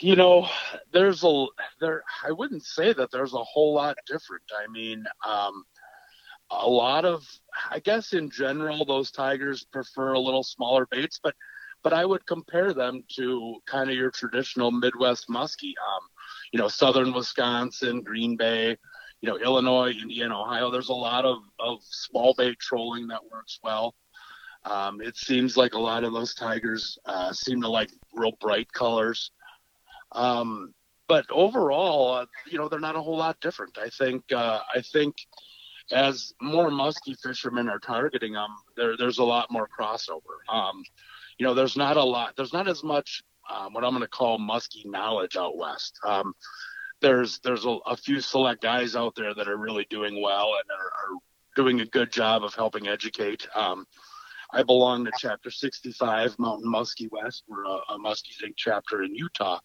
[0.01, 0.49] You know,
[0.93, 1.47] there's a
[1.81, 2.05] there.
[2.25, 4.45] I wouldn't say that there's a whole lot different.
[4.57, 5.65] I mean, um,
[6.51, 7.25] a lot of,
[7.71, 11.35] I guess, in general, those tigers prefer a little smaller baits, but
[11.83, 15.75] but I would compare them to kind of your traditional Midwest muskie.
[15.87, 16.09] Um,
[16.55, 18.77] you know, southern Wisconsin, Green Bay,
[19.21, 20.71] you know, Illinois, Indiana, Ohio.
[20.71, 23.97] There's a lot of, of small bait trolling that works well.
[24.65, 28.73] Um, it seems like a lot of those tigers uh, seem to like real bright
[28.73, 29.33] colors.
[30.13, 30.73] Um,
[31.09, 33.77] but overall, uh, you know, they're not a whole lot different.
[33.77, 35.17] I think, uh, I think
[35.91, 40.39] as more musky fishermen are targeting them, there, there's a lot more crossover.
[40.49, 40.85] Um,
[41.37, 44.09] you know, there's not a lot, there's not as much um, what I'm going to
[44.09, 45.99] call musky knowledge out west.
[46.05, 46.35] Um,
[47.01, 50.71] there's there's a, a, few select guys out there that are really doing well and
[50.71, 51.19] are, are
[51.55, 53.47] doing a good job of helping educate.
[53.55, 53.87] Um,
[54.53, 57.43] I belong to Chapter 65, Mountain Muskie West.
[57.49, 58.55] We're a, a Muskie Inc.
[58.57, 59.59] chapter in Utah,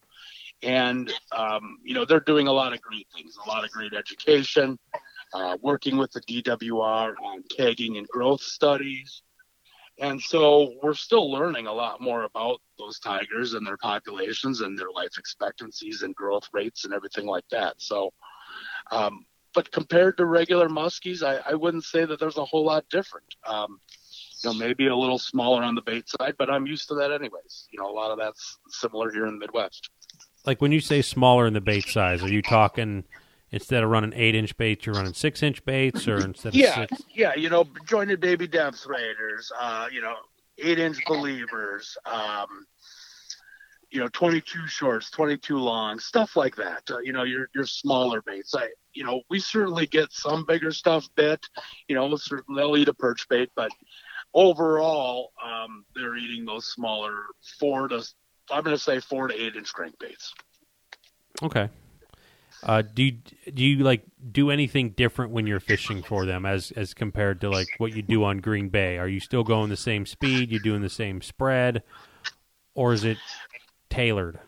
[0.64, 3.94] and um, you know they're doing a lot of great things, a lot of great
[3.94, 4.78] education,
[5.34, 9.22] uh, working with the DWR on tagging and growth studies.
[10.00, 14.78] And so we're still learning a lot more about those tigers and their populations and
[14.78, 17.76] their life expectancies and growth rates and everything like that.
[17.78, 18.14] So,
[18.92, 22.86] um, but compared to regular muskies, I, I, wouldn't say that there's a whole lot
[22.90, 23.26] different.
[23.46, 23.80] Um,
[24.44, 27.12] you know, maybe a little smaller on the bait side, but I'm used to that
[27.12, 27.68] anyways.
[27.72, 29.90] You know, a lot of that's similar here in the Midwest.
[30.46, 33.04] Like when you say smaller in the bait size, are you talking
[33.52, 36.76] instead of running eight inch baits, you're running six inch baits, or instead of yeah,
[36.76, 37.04] six?
[37.14, 40.16] yeah, you know, jointed baby depth raiders, uh, you know,
[40.58, 42.66] eight inch believers, um,
[43.92, 46.84] you know, 22 shorts, 22 long, stuff like that.
[46.90, 48.54] Uh, you know, your your smaller baits.
[48.56, 51.46] I, you know, we certainly get some bigger stuff bit.
[51.88, 52.18] You know,
[52.56, 53.72] they'll eat a perch bait, but
[54.34, 57.16] overall, um, they're eating those smaller
[57.60, 58.04] four to
[58.52, 60.34] I'm going to say four to eight inch crankbaits.
[61.42, 61.70] Okay.
[62.64, 63.18] Uh, do you,
[63.54, 67.50] do you like do anything different when you're fishing for them as as compared to
[67.50, 68.98] like what you do on Green Bay?
[68.98, 70.52] Are you still going the same speed?
[70.52, 71.84] You doing the same spread,
[72.74, 73.18] or is it
[73.90, 74.40] tailored?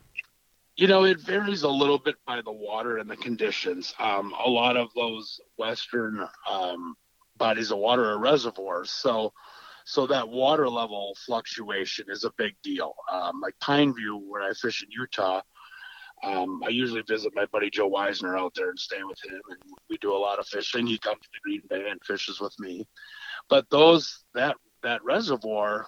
[0.75, 3.93] You know, it varies a little bit by the water and the conditions.
[3.99, 6.95] Um, a lot of those western um,
[7.37, 9.31] bodies of water are reservoirs, so
[9.85, 12.93] so that water level fluctuation is a big deal.
[13.11, 15.41] Um, like Pineview, where I fish in Utah,
[16.23, 19.59] um, I usually visit my buddy Joe Weisner out there and stay with him, and
[19.89, 20.85] we do a lot of fishing.
[20.85, 22.87] He comes to the Green Bay and fishes with me.
[23.49, 25.87] But those that that reservoir,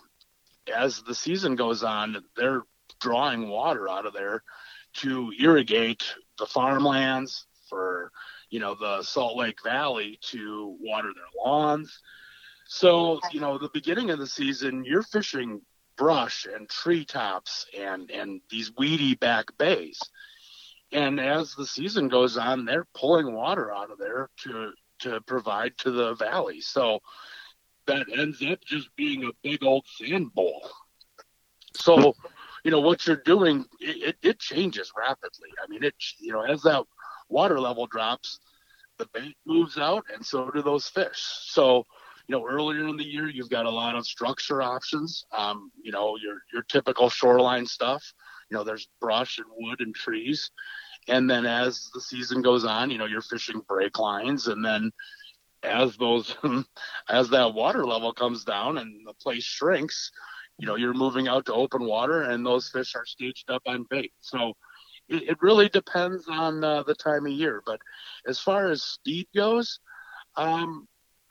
[0.74, 2.64] as the season goes on, they're
[3.00, 4.44] drawing water out of there
[4.94, 6.04] to irrigate
[6.40, 8.12] the farmlands for
[8.50, 12.00] you know the Salt Lake Valley to water their lawns.
[12.66, 15.62] So you know the beginning of the season, you're fishing
[15.96, 20.00] brush and treetops and and these weedy back bays.
[20.94, 25.78] And as the season goes on, they're pulling water out of there to to provide
[25.80, 26.62] to the valley.
[26.62, 27.00] So
[27.88, 30.70] that ends up just being a big old sand bowl.
[31.76, 32.16] So,
[32.64, 35.50] you know, what you're doing, it, it changes rapidly.
[35.62, 36.84] I mean, it, you know, as that
[37.28, 38.40] water level drops,
[38.98, 41.20] the bait moves out, and so do those fish.
[41.42, 41.86] So,
[42.28, 45.26] you know, earlier in the year, you've got a lot of structure options.
[45.36, 48.14] Um, you know, your your typical shoreline stuff.
[48.54, 50.52] You know, there's brush and wood and trees.
[51.08, 54.92] And then as the season goes on, you know, you're fishing break lines, and then
[55.64, 56.36] as those
[57.10, 60.12] as that water level comes down and the place shrinks,
[60.60, 63.88] you know, you're moving out to open water, and those fish are staged up on
[63.90, 64.14] bait.
[64.22, 64.54] So
[65.10, 67.64] it, it really depends on uh, the time of year.
[67.66, 67.80] But
[68.28, 69.80] as far as speed goes,
[70.36, 70.88] um,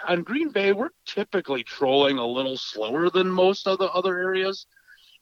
[0.09, 4.67] on Green Bay, we're typically trolling a little slower than most of the other areas.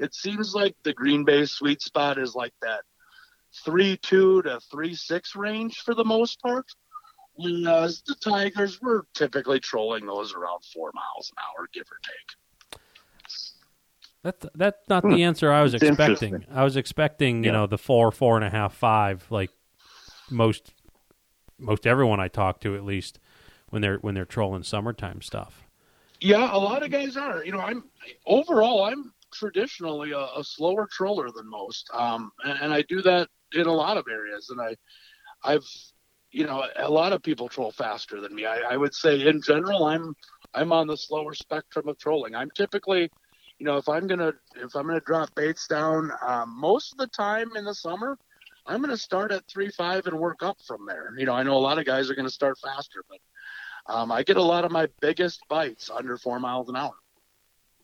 [0.00, 2.80] It seems like the Green Bay sweet spot is like that
[3.64, 6.66] three two to three six range for the most part.
[7.34, 11.98] Whereas uh, the Tigers, we're typically trolling those around four miles an hour, give or
[12.02, 12.80] take.
[14.22, 15.22] That's that's not the hmm.
[15.22, 16.44] answer I was It's expecting.
[16.52, 19.50] I was expecting, you know, the four, four and a half, five, like
[20.30, 20.72] most
[21.58, 23.18] most everyone I talk to at least
[23.70, 25.62] when they're when they're trolling summertime stuff.
[26.20, 27.42] Yeah, a lot of guys are.
[27.44, 27.84] You know, I'm
[28.26, 33.28] overall, I'm traditionally a, a slower troller than most, um, and, and I do that
[33.54, 34.50] in a lot of areas.
[34.50, 34.76] And I,
[35.42, 35.66] I've,
[36.30, 38.46] you know, a lot of people troll faster than me.
[38.46, 40.14] I, I would say, in general, I'm
[40.54, 42.34] I'm on the slower spectrum of trolling.
[42.34, 43.10] I'm typically,
[43.58, 47.08] you know, if I'm gonna if I'm gonna drop baits down, um, most of the
[47.08, 48.18] time in the summer,
[48.66, 51.12] I'm gonna start at three five and work up from there.
[51.16, 53.18] You know, I know a lot of guys are gonna start faster, but
[53.92, 56.94] um, I get a lot of my biggest bites under four miles an hour.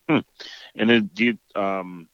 [0.08, 2.08] And it, you, um,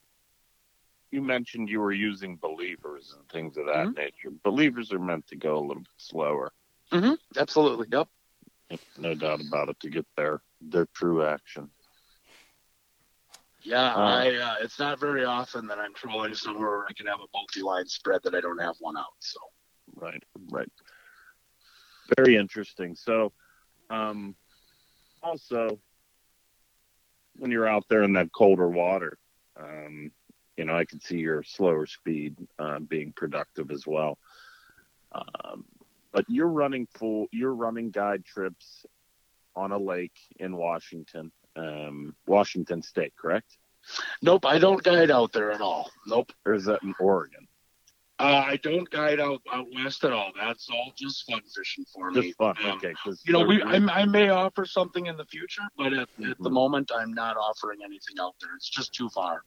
[1.11, 3.97] you mentioned you were using believers and things of that Mhm.
[3.97, 4.31] nature.
[4.43, 6.53] Believers are meant to go a little bit slower,
[6.91, 7.15] Mm-hmm.
[7.39, 7.89] Absolutely.
[7.91, 8.09] Yep.
[8.99, 11.71] no doubt about it, to get their their true action.
[13.63, 14.35] Yeah, Uh, I.
[14.37, 17.87] Uh, it's not very often that I'm trolling somewhere where I can have a multi-line
[17.87, 19.15] spread that I don't have one out.
[19.21, 19.39] So.
[19.95, 20.71] Right, right.
[22.17, 22.95] Very interesting.
[22.95, 23.33] So,
[23.91, 24.35] um,
[25.23, 25.79] also,
[27.37, 29.19] when you're out there in that colder water,
[29.59, 30.11] um,
[30.57, 34.19] you know, I can see your slower speed uh, being productive as well.
[35.13, 35.65] Um,
[36.13, 38.85] but you're running full, you're running guide trips
[39.57, 43.57] on a lake in Washington, um, Washington State, correct?
[44.21, 45.91] Nope, I don't guide out there at all.
[46.07, 46.33] Nope.
[46.47, 47.49] Or is that in Oregon?
[48.23, 50.31] Uh, I don't guide out out west at all.
[50.39, 52.23] That's all just fun fishing for me.
[52.23, 52.55] Just fun.
[52.65, 56.09] Um, Okay, You know, we I, I may offer something in the future, but at,
[56.25, 56.53] at the Mhm.
[56.53, 58.55] moment, I'm not offering anything out there.
[58.55, 59.43] It's just too far.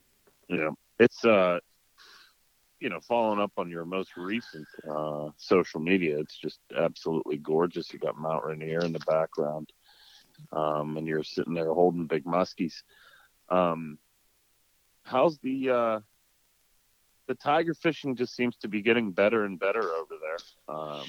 [0.49, 1.61] Yeah, it's uh,
[2.81, 7.93] you know, following up on your most recent uh, social media, it's just absolutely gorgeous.
[7.93, 9.71] You got Mount Rainier in the background,
[10.51, 12.83] um, and you're sitting there holding big muskies.
[13.47, 13.97] Um,
[15.03, 15.99] how's the uh,
[17.27, 18.15] the tiger fishing?
[18.15, 21.05] Just seems to be getting better and better over there, um,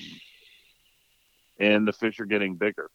[1.59, 2.91] and the fish are getting bigger.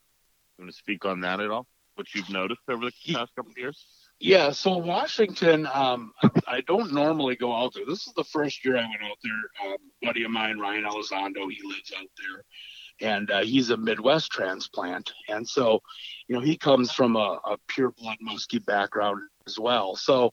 [0.58, 1.68] You want to speak on that at all?
[1.96, 3.86] What you've noticed over the past couple of years?
[4.20, 6.14] Yeah, so Washington, um,
[6.48, 7.86] I don't normally go out there.
[7.88, 9.68] This is the first year I went out there.
[9.68, 13.78] Um, a buddy of mine, Ryan Elizondo, he lives out there, and uh, he's a
[13.78, 15.82] Midwest transplant, and so,
[16.28, 19.96] you know, he comes from a, a pure blood muskie background as well.
[19.96, 20.32] So,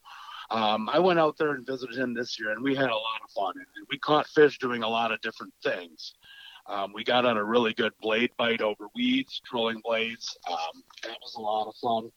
[0.50, 3.20] um, I went out there and visited him this year, and we had a lot
[3.24, 3.54] of fun.
[3.56, 6.14] And we caught fish doing a lot of different things.
[6.66, 10.36] Um, we got on a really good blade bite over weeds, trolling blades.
[10.50, 12.10] Um, that was a lot of fun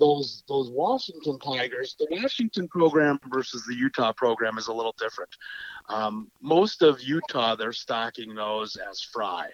[0.00, 5.30] those those Washington Tigers, the Washington program versus the Utah program is a little different.
[5.88, 9.48] Um, most of Utah, they're stocking those as fry.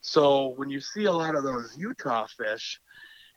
[0.00, 2.80] So when you see a lot of those Utah fish,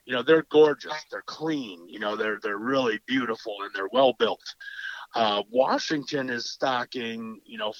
[0.06, 4.14] you know they're gorgeous, they're clean, you know they're they're really beautiful and they're well
[4.18, 4.44] built.
[5.14, 7.74] Uh, Washington is stocking, you know,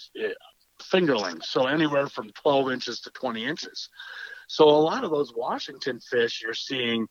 [0.82, 3.90] fingerlings, so anywhere from 12 inches to 20 inches.
[4.48, 7.08] So a lot of those Washington fish you're seeing,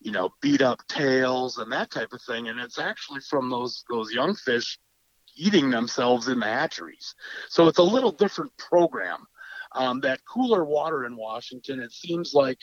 [0.00, 3.84] you know, beat up tails and that type of thing, and it's actually from those
[3.90, 4.78] those young fish
[5.36, 7.14] eating themselves in the hatcheries.
[7.48, 9.26] So it's a little different program.
[9.72, 12.58] Um, that cooler water in Washington, it seems like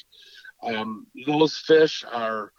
[0.64, 2.52] um, those fish are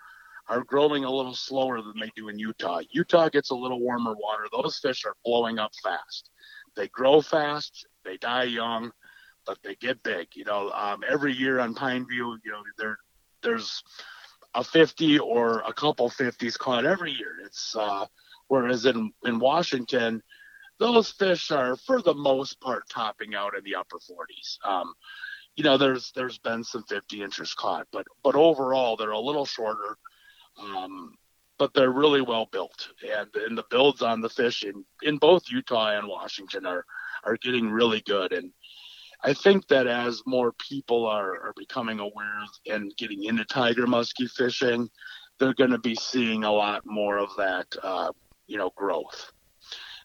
[0.49, 2.81] are growing a little slower than they do in Utah.
[2.91, 4.47] Utah gets a little warmer water.
[4.53, 6.31] Those fish are blowing up fast.
[6.77, 7.87] They grow fast.
[8.05, 8.93] They die young,
[9.47, 10.29] but they get big.
[10.35, 12.99] You know, um, every year on Pineview, you know, there
[13.43, 13.83] there's
[14.55, 17.37] a 50 or a couple 50s caught every year.
[17.45, 18.07] It's uh,
[18.49, 20.23] whereas in in Washington,
[20.79, 24.59] those fish are for the most part topping out in the upper 40s.
[24.65, 24.95] Um,
[25.57, 29.47] you know, there's there's been some 50 inches caught, but but overall they're a little
[29.47, 29.97] shorter.
[30.61, 31.15] Um,
[31.59, 35.45] but they're really well built, and and the builds on the fish in in both
[35.51, 36.85] Utah and Washington are
[37.25, 38.33] are getting really good.
[38.33, 38.53] And
[39.23, 44.31] I think that as more people are are becoming aware and getting into tiger muskie
[44.31, 44.89] fishing,
[45.39, 48.11] they're going to be seeing a lot more of that, uh,
[48.47, 49.33] you know, growth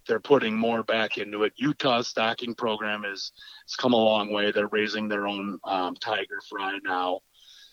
[0.09, 1.53] they're putting more back into it.
[1.55, 3.31] Utah's stocking program is
[3.67, 4.51] has come a long way.
[4.51, 7.19] They're raising their own um, tiger fry now,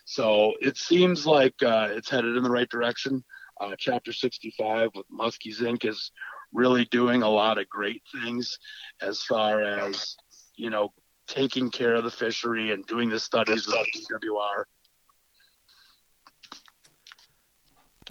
[0.04, 3.24] so it seems like uh, it's headed in the right direction.
[3.58, 5.86] Uh, Chapter 65 with Muskies Inc.
[5.86, 6.12] is
[6.52, 8.58] really doing a lot of great things
[9.00, 10.14] as far as
[10.56, 10.92] you know
[11.26, 14.64] taking care of the fishery and doing the studies with DWR.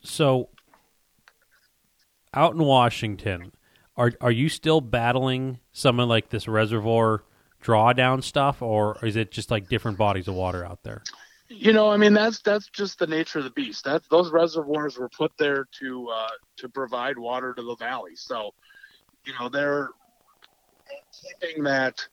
[0.04, 0.50] So,
[2.34, 3.52] out in Washington,
[3.98, 7.24] are are you still battling some of like this reservoir
[7.64, 11.04] drawdown stuff, or is it just like different bodies of water out there?
[11.48, 13.86] You know, I mean that's that's just the nature of the beast.
[13.86, 18.16] That those reservoirs were put there to uh, to provide water to the valley.
[18.16, 18.54] So,
[19.26, 19.90] you know, they're
[21.42, 22.06] keeping that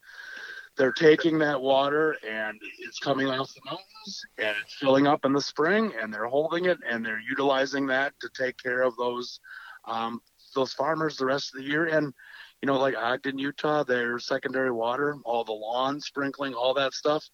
[0.75, 5.33] they're taking that water and it's coming off the mountains and it's filling up in
[5.33, 9.39] the spring and they're holding it and they're utilizing that to take care of those
[9.85, 10.19] um,
[10.53, 11.85] those farmers the rest of the year.
[11.85, 12.13] And
[12.61, 17.27] you know, like Ogden, Utah, their secondary water, all the lawn sprinkling, all that stuff,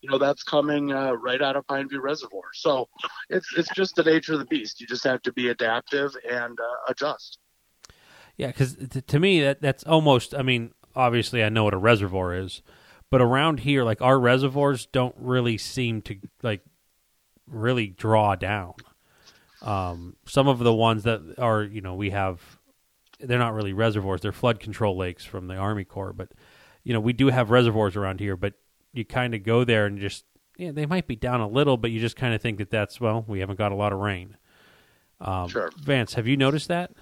[0.00, 2.44] you know, that's coming uh, right out of Pineview Reservoir.
[2.54, 2.88] So
[3.28, 4.80] it's it's just the nature of the beast.
[4.80, 7.38] You just have to be adaptive and uh, adjust.
[8.36, 10.34] Yeah, because to me that that's almost.
[10.34, 12.62] I mean, obviously I know what a reservoir is,
[13.10, 16.62] but around here, like our reservoirs don't really seem to like
[17.48, 18.74] really draw down.
[19.62, 22.40] Um, some of the ones that are, you know, we have
[23.18, 26.12] they're not really reservoirs; they're flood control lakes from the Army Corps.
[26.12, 26.30] But
[26.84, 28.36] you know, we do have reservoirs around here.
[28.36, 28.54] But
[28.92, 30.24] you kind of go there and just
[30.56, 33.00] yeah, they might be down a little, but you just kind of think that that's
[33.00, 34.36] well, we haven't got a lot of rain.
[35.20, 36.92] Um, sure, Vance, have you noticed that?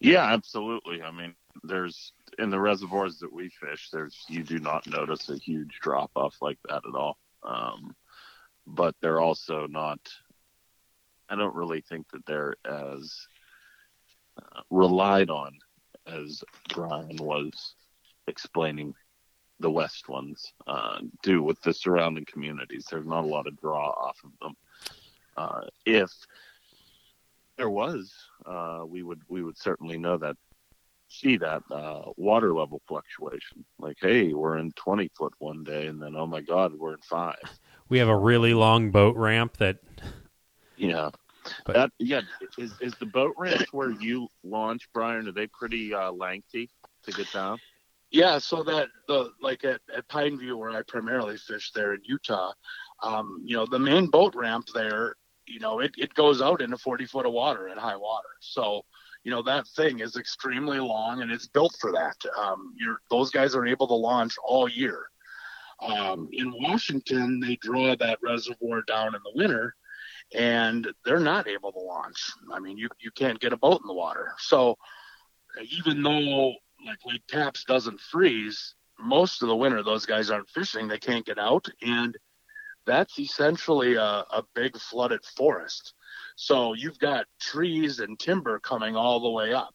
[0.00, 1.02] Yeah, absolutely.
[1.02, 5.36] I mean, there's in the reservoirs that we fish, there's you do not notice a
[5.36, 7.16] huge drop off like that at all.
[7.42, 7.94] Um,
[8.66, 10.00] but they're also not.
[11.28, 13.26] I don't really think that they're as
[14.70, 15.52] relied on
[16.06, 16.42] as
[16.74, 17.74] Brian was
[18.26, 18.94] explaining
[19.60, 22.86] the West ones uh, do with the surrounding communities.
[22.90, 24.56] There's not a lot of draw off of them.
[25.36, 26.10] Uh, if
[27.56, 28.12] there was,
[28.46, 30.36] uh, we would we would certainly know that
[31.08, 33.64] see that uh, water level fluctuation.
[33.78, 37.00] Like, hey, we're in 20 foot one day, and then oh my God, we're in
[37.02, 37.38] five.
[37.88, 39.78] We have a really long boat ramp that.
[40.76, 41.10] Yeah,
[41.64, 42.22] But- that yeah
[42.58, 45.28] is is the boat ramps where you launch, Brian?
[45.28, 46.70] Are they pretty uh, lengthy
[47.04, 47.58] to get down?
[48.10, 52.52] Yeah, so that the like at, at Pineview where I primarily fish there in Utah,
[53.02, 56.78] um, you know, the main boat ramp there, you know, it, it goes out into
[56.78, 58.28] 40 foot of water at high water.
[58.38, 58.84] So,
[59.24, 62.16] you know, that thing is extremely long and it's built for that.
[62.38, 65.06] Um, you're, those guys are able to launch all year.
[65.80, 69.74] Um, in Washington, they draw that reservoir down in the winter
[70.32, 72.32] and they're not able to launch.
[72.52, 74.34] I mean, you, you can't get a boat in the water.
[74.38, 74.76] So
[75.62, 76.54] even though
[76.86, 80.88] like Lake Tapps doesn't freeze, most of the winter those guys aren't fishing.
[80.88, 82.16] They can't get out, and
[82.86, 85.94] that's essentially a, a big flooded forest.
[86.36, 89.74] So you've got trees and timber coming all the way up.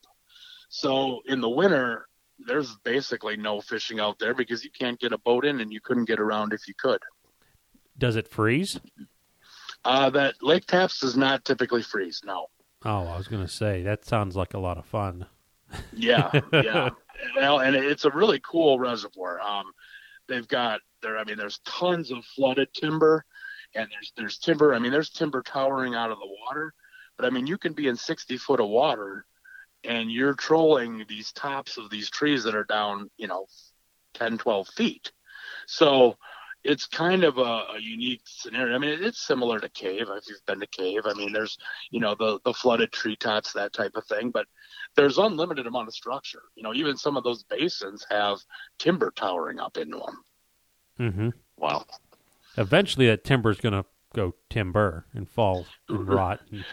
[0.69, 2.07] So in the winter,
[2.45, 5.81] there's basically no fishing out there because you can't get a boat in, and you
[5.81, 7.01] couldn't get around if you could.
[7.97, 8.79] Does it freeze?
[9.85, 12.21] Uh, that Lake Tapps does not typically freeze.
[12.25, 12.47] No.
[12.85, 15.25] Oh, I was going to say that sounds like a lot of fun.
[15.93, 16.89] Yeah, yeah.
[17.35, 19.39] well, and it's a really cool reservoir.
[19.39, 19.65] Um,
[20.27, 21.15] they've got there.
[21.15, 23.23] I mean, there's tons of flooded timber,
[23.75, 24.73] and there's there's timber.
[24.73, 26.73] I mean, there's timber towering out of the water.
[27.19, 29.25] But I mean, you can be in 60 foot of water
[29.83, 33.45] and you're trolling these tops of these trees that are down, you know,
[34.15, 35.11] 10, 12 feet.
[35.67, 36.17] So
[36.63, 38.75] it's kind of a, a, unique scenario.
[38.75, 40.07] I mean, it's similar to cave.
[40.09, 41.57] If you've been to cave, I mean, there's
[41.91, 44.31] you know the the flooded treetops, that type of thing.
[44.31, 44.45] But
[44.95, 46.43] there's unlimited amount of structure.
[46.55, 48.39] You know, even some of those basins have
[48.77, 50.23] timber towering up into them.
[50.99, 51.29] Mm-hmm.
[51.57, 51.85] Wow.
[52.57, 56.41] Eventually, that timber is going to go timber and fall and rot.
[56.51, 56.65] And,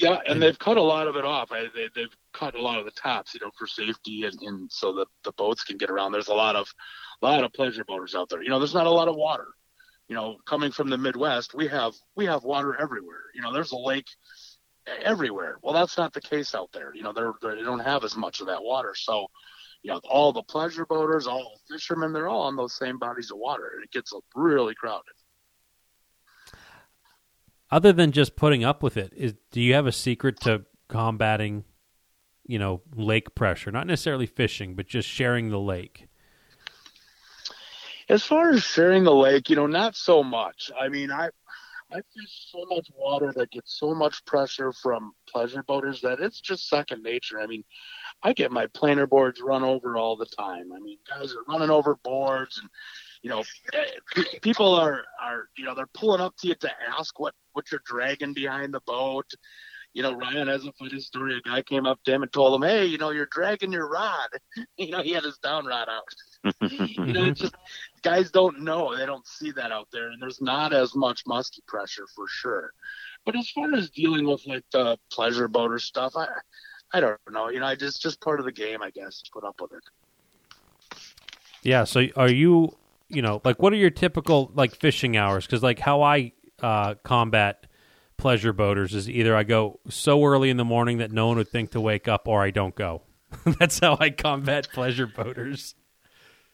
[0.00, 1.52] yeah, and they've cut a lot of it off.
[1.52, 4.72] I, they, they've cut a lot of the tops, you know, for safety and, and
[4.72, 6.12] so that the boats can get around.
[6.12, 6.68] There's a lot of
[7.22, 8.42] a lot of pleasure boaters out there.
[8.42, 9.48] You know, there's not a lot of water.
[10.08, 13.24] You know, coming from the Midwest, we have we have water everywhere.
[13.34, 14.08] You know, there's a lake
[15.02, 15.58] everywhere.
[15.62, 16.94] Well, that's not the case out there.
[16.94, 18.94] You know, they're, they don't have as much of that water.
[18.96, 19.26] So,
[19.82, 23.30] you know, all the pleasure boaters, all the fishermen, they're all on those same bodies
[23.30, 25.14] of water, and it gets really crowded.
[27.70, 31.64] Other than just putting up with it, is do you have a secret to combating,
[32.44, 33.70] you know, lake pressure?
[33.70, 36.08] Not necessarily fishing, but just sharing the lake.
[38.08, 40.72] As far as sharing the lake, you know, not so much.
[40.78, 41.30] I mean, I
[41.92, 46.40] I fish so much water that gets so much pressure from pleasure boaters that it's
[46.40, 47.40] just second nature.
[47.40, 47.64] I mean,
[48.22, 50.72] I get my planer boards run over all the time.
[50.72, 52.68] I mean, guys are running over boards and
[53.22, 53.42] you know,
[54.42, 57.82] people are are you know they're pulling up to you to ask what what you're
[57.84, 59.30] dragging behind the boat.
[59.92, 61.36] You know, Ryan has a funny story.
[61.36, 63.88] A guy came up to him and told him, "Hey, you know, you're dragging your
[63.90, 64.28] rod."
[64.78, 66.54] you know, he had his down rod out.
[66.70, 67.54] you know, just
[68.02, 68.96] guys don't know.
[68.96, 72.72] They don't see that out there, and there's not as much musky pressure for sure.
[73.26, 76.28] But as far as dealing with like the pleasure boater stuff, I
[76.92, 77.50] I don't know.
[77.50, 79.84] You know, I just just part of the game, I guess, put up with it.
[81.62, 81.84] Yeah.
[81.84, 82.74] So, are you,
[83.10, 85.46] you know, like what are your typical like fishing hours?
[85.46, 86.32] Because like how I
[86.62, 87.66] uh, combat
[88.16, 91.48] pleasure boaters is either I go so early in the morning that no one would
[91.48, 93.02] think to wake up, or I don't go.
[93.58, 95.74] That's how I combat pleasure boaters.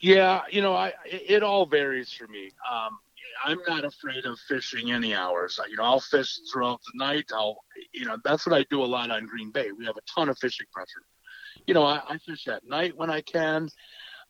[0.01, 2.51] Yeah, you know, I it all varies for me.
[2.71, 2.99] Um,
[3.45, 5.59] I'm not afraid of fishing any hours.
[5.69, 7.27] You know, I'll fish throughout the night.
[7.33, 7.59] I'll,
[7.93, 9.73] you know, that's what I do a lot on Green Bay.
[9.77, 11.03] We have a ton of fishing pressure.
[11.67, 13.69] You know, I, I fish at night when I can,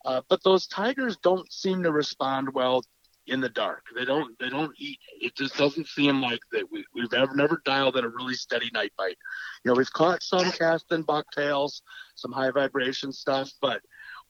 [0.07, 2.81] uh, but those tigers don't seem to respond well
[3.27, 3.83] in the dark.
[3.93, 4.39] They don't.
[4.39, 4.99] They don't eat.
[5.19, 6.63] It just doesn't seem like that.
[6.71, 9.17] We, we've ever never dialed in a really steady night bite.
[9.63, 11.81] You know, we've caught some cast casting bucktails,
[12.15, 13.81] some high vibration stuff, but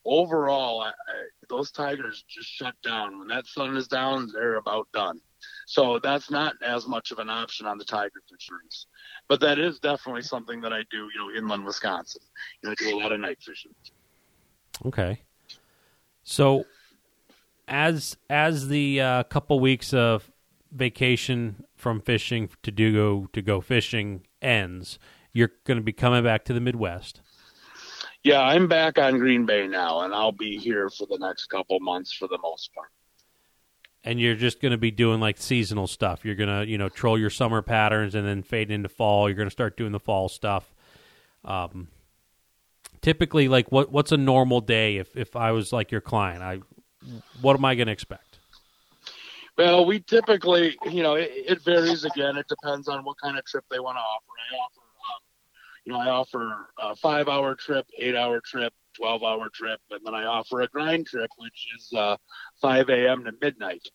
[0.04, 0.94] overall, I, I,
[1.48, 3.20] those tigers just shut down.
[3.20, 5.22] When that sun is down, they're about done.
[5.68, 8.88] So that's not as much of an option on the tiger fisheries.
[9.30, 12.24] But that is definitely something that I do, you know, inland Wisconsin.
[12.64, 13.76] You know, I do a lot of night fishing.
[14.84, 15.22] Okay.
[16.30, 16.66] So
[17.70, 20.30] as as the uh, couple weeks of
[20.74, 25.00] vacation from fishing to do go to go fishing ends,
[25.32, 27.22] you're going to be coming back to the Midwest.
[28.24, 31.80] Yeah, I'm back on Green Bay now, and I'll be here for the next couple
[31.80, 32.90] months for the most part.
[34.04, 36.26] And you're just going to be doing like seasonal stuff.
[36.26, 39.30] You're going to, you know, troll your summer patterns and then fade into fall.
[39.30, 40.74] You're going to start doing the fall stuff.
[41.46, 41.88] Um,
[43.08, 46.44] typically, like what what's a normal day if if I was like your client?
[46.44, 46.60] I
[47.40, 48.40] what am I going to expect?
[49.58, 52.36] Well, we typically, you know, it, it, varies again.
[52.38, 54.34] It depends on what kind of trip they want to offer.
[54.52, 54.82] I offer
[55.86, 60.02] you know, I offer a five hour trip, eight hour trip, 12 hour trip, and
[60.04, 62.18] then I offer a grind trip, which is uh,
[62.62, 63.24] 5 a.m.
[63.24, 63.88] to midnight.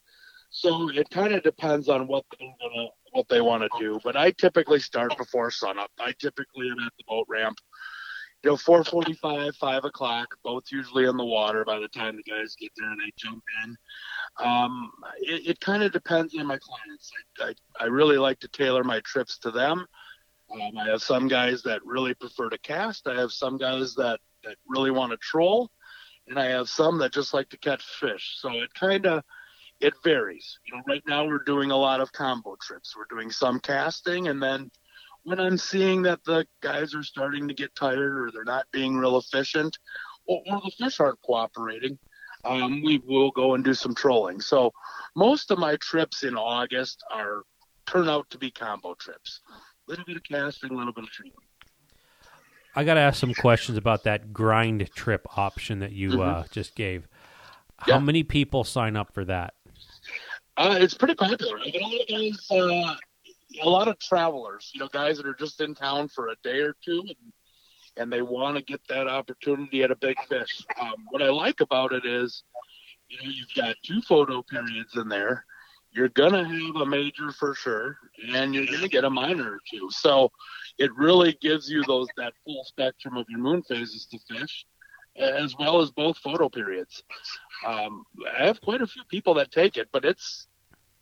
[0.51, 4.01] So it kind of depends on what they're gonna, what they want to do.
[4.03, 5.91] But I typically start before sunup.
[6.01, 7.59] I typically am at the boat ramp,
[8.43, 10.37] you know, 4:45, 5 o'clock.
[10.43, 13.43] Both usually in the water by the time the guys get there and they jump
[13.65, 13.77] in.
[14.45, 14.91] Um,
[15.21, 17.11] it, it kind of depends on my clients.
[17.41, 19.87] I, I, I really like to tailor my trips to them.
[20.53, 23.07] Um, I have some guys that really prefer to cast.
[23.07, 25.71] I have some guys that, that really want to troll,
[26.29, 28.37] and I have some that just like to catch fish.
[28.39, 29.23] So it kind of
[29.81, 30.59] it varies.
[30.67, 32.95] You know, right now we're doing a lot of combo trips.
[32.97, 34.71] We're doing some casting, and then
[35.25, 38.97] when I'm seeing that the guys are starting to get tired or they're not being
[38.97, 39.79] real efficient,
[40.27, 41.99] or, or the fish aren't cooperating,
[42.45, 44.41] um, we will go and do some trolling.
[44.41, 44.73] So
[45.15, 47.43] most of my trips in August are
[47.87, 51.11] turn out to be combo trips A little bit of casting, a little bit of
[51.11, 51.37] training.
[52.75, 56.21] I got to ask some questions about that grind trip option that you mm-hmm.
[56.21, 57.07] uh, just gave.
[57.77, 57.99] How yeah.
[57.99, 59.55] many people sign up for that?
[60.57, 61.59] Uh, it's pretty popular.
[61.59, 62.95] I get a lot of guys, uh,
[63.61, 64.71] a lot of travelers.
[64.75, 67.33] You know, guys that are just in town for a day or two, and
[67.97, 70.65] and they want to get that opportunity at a big fish.
[70.81, 72.43] Um, what I like about it is,
[73.09, 75.45] you know, you've got two photo periods in there
[75.93, 77.99] you're gonna have a major for sure,
[78.35, 79.89] and you're gonna get a minor or two.
[79.91, 80.33] So,
[80.79, 84.65] it really gives you those that full spectrum of your moon phases to fish,
[85.17, 87.03] as well as both photo periods.
[87.67, 88.05] Um,
[88.39, 90.47] I have quite a few people that take it, but it's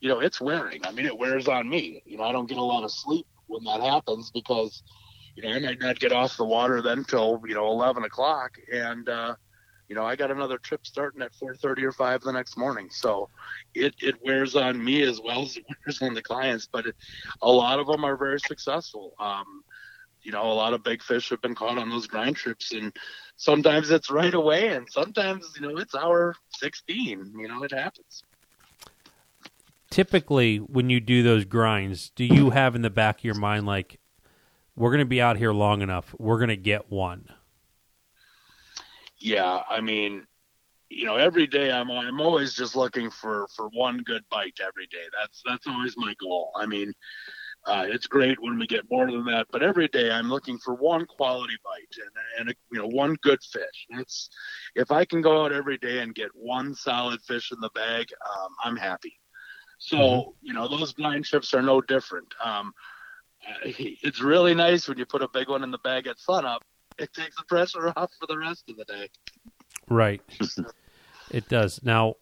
[0.00, 0.84] you know it's wearing.
[0.84, 2.02] I mean, it wears on me.
[2.06, 4.82] You know, I don't get a lot of sleep when that happens because
[5.36, 8.52] you know I might not get off the water then till you know eleven o'clock,
[8.72, 9.34] and uh,
[9.88, 12.88] you know I got another trip starting at four thirty or five the next morning.
[12.90, 13.28] So
[13.74, 16.66] it it wears on me as well as it wears on the clients.
[16.72, 16.96] But it,
[17.42, 19.12] a lot of them are very successful.
[19.20, 19.62] Um,
[20.22, 22.94] you know, a lot of big fish have been caught on those grind trips, and
[23.36, 27.32] sometimes it's right away, and sometimes you know it's hour sixteen.
[27.38, 28.22] You know, it happens.
[29.90, 33.66] Typically, when you do those grinds, do you have in the back of your mind
[33.66, 33.98] like,
[34.76, 37.28] we're going to be out here long enough, we're going to get one?
[39.18, 40.26] Yeah, I mean,
[40.88, 44.86] you know, every day I'm I'm always just looking for for one good bite every
[44.86, 45.04] day.
[45.18, 46.50] That's that's always my goal.
[46.56, 46.92] I mean,
[47.66, 50.74] uh, it's great when we get more than that, but every day I'm looking for
[50.74, 52.04] one quality bite
[52.38, 53.86] and and you know one good fish.
[53.90, 54.30] That's
[54.74, 58.06] if I can go out every day and get one solid fish in the bag,
[58.26, 59.19] um, I'm happy.
[59.80, 60.30] So mm-hmm.
[60.42, 62.28] you know those blind trips are no different.
[62.44, 62.72] Um,
[63.64, 66.62] it's really nice when you put a big one in the bag at sunup.
[66.98, 69.08] It takes the pressure off for the rest of the day.
[69.88, 70.20] Right.
[71.30, 71.80] it does.
[71.82, 72.16] Now,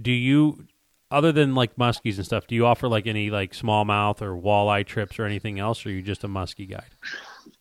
[0.00, 0.66] do you
[1.10, 4.86] other than like muskies and stuff, do you offer like any like smallmouth or walleye
[4.86, 6.96] trips or anything else, or are you just a muskie guide?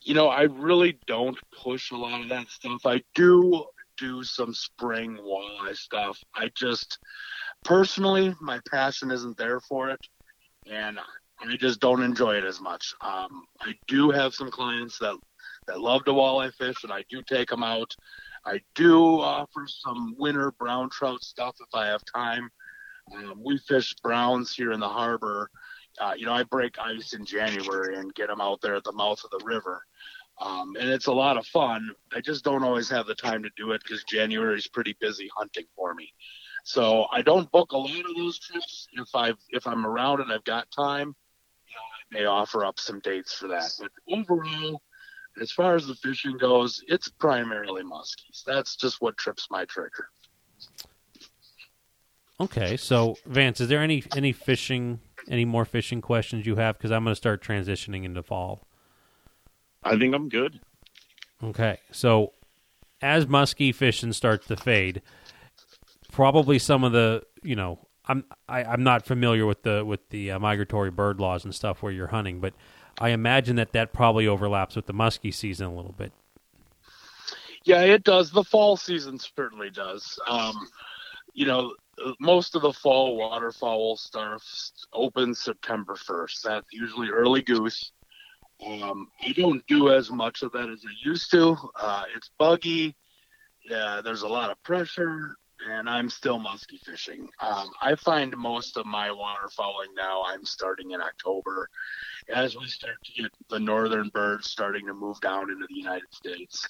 [0.01, 2.85] You know, I really don't push a lot of that stuff.
[2.85, 3.65] I do
[3.97, 6.17] do some spring walleye stuff.
[6.35, 6.99] I just
[7.63, 9.99] personally, my passion isn't there for it,
[10.69, 10.99] and
[11.41, 12.93] I just don't enjoy it as much.
[13.01, 15.15] Um, I do have some clients that
[15.67, 17.95] that love to walleye fish, and I do take them out.
[18.45, 22.49] I do offer some winter brown trout stuff if I have time.
[23.15, 25.49] Um, we fish browns here in the harbor.
[25.99, 28.91] Uh, you know, I break ice in January and get them out there at the
[28.91, 29.81] mouth of the river.
[30.39, 31.91] Um, and it's a lot of fun.
[32.13, 35.29] I just don't always have the time to do it because January is pretty busy
[35.35, 36.13] hunting for me.
[36.65, 38.87] So I don't book a lot of those trips.
[38.93, 41.15] If I if I'm around and I've got time,
[42.09, 43.71] you know, I may offer up some dates for that.
[43.79, 44.81] But overall,
[45.39, 48.43] as far as the fishing goes, it's primarily muskies.
[48.45, 50.09] That's just what trips my trigger.
[52.39, 56.77] Okay, so Vance, is there any any fishing, any more fishing questions you have?
[56.77, 58.67] Because I'm going to start transitioning into fall.
[59.85, 60.59] I think I'm good.
[61.43, 62.33] Okay, so
[63.01, 65.01] as muskie fishing starts to fade,
[66.11, 69.85] probably some of the you know I'm I, am i am not familiar with the
[69.85, 72.53] with the uh, migratory bird laws and stuff where you're hunting, but
[72.99, 76.11] I imagine that that probably overlaps with the muskie season a little bit.
[77.65, 78.31] Yeah, it does.
[78.31, 80.19] The fall season certainly does.
[80.27, 80.67] Um,
[81.33, 81.73] you know,
[82.19, 84.43] most of the fall waterfowl stuff
[84.93, 86.41] opens September 1st.
[86.43, 87.91] That's usually early goose.
[88.65, 91.57] Um, I don't do as much of that as I used to.
[91.75, 92.95] Uh, it's buggy.
[93.69, 95.35] Yeah, there's a lot of pressure,
[95.69, 97.27] and I'm still musky fishing.
[97.39, 101.67] Um, I find most of my waterfowling now I'm starting in October
[102.33, 106.13] as we start to get the northern birds starting to move down into the United
[106.13, 106.65] States.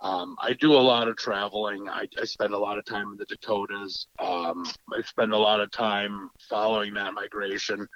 [0.00, 1.88] Um, I do a lot of traveling.
[1.88, 4.06] I, I, spend a lot of time in the Dakotas.
[4.20, 4.64] Um,
[4.96, 7.88] I spend a lot of time following that migration.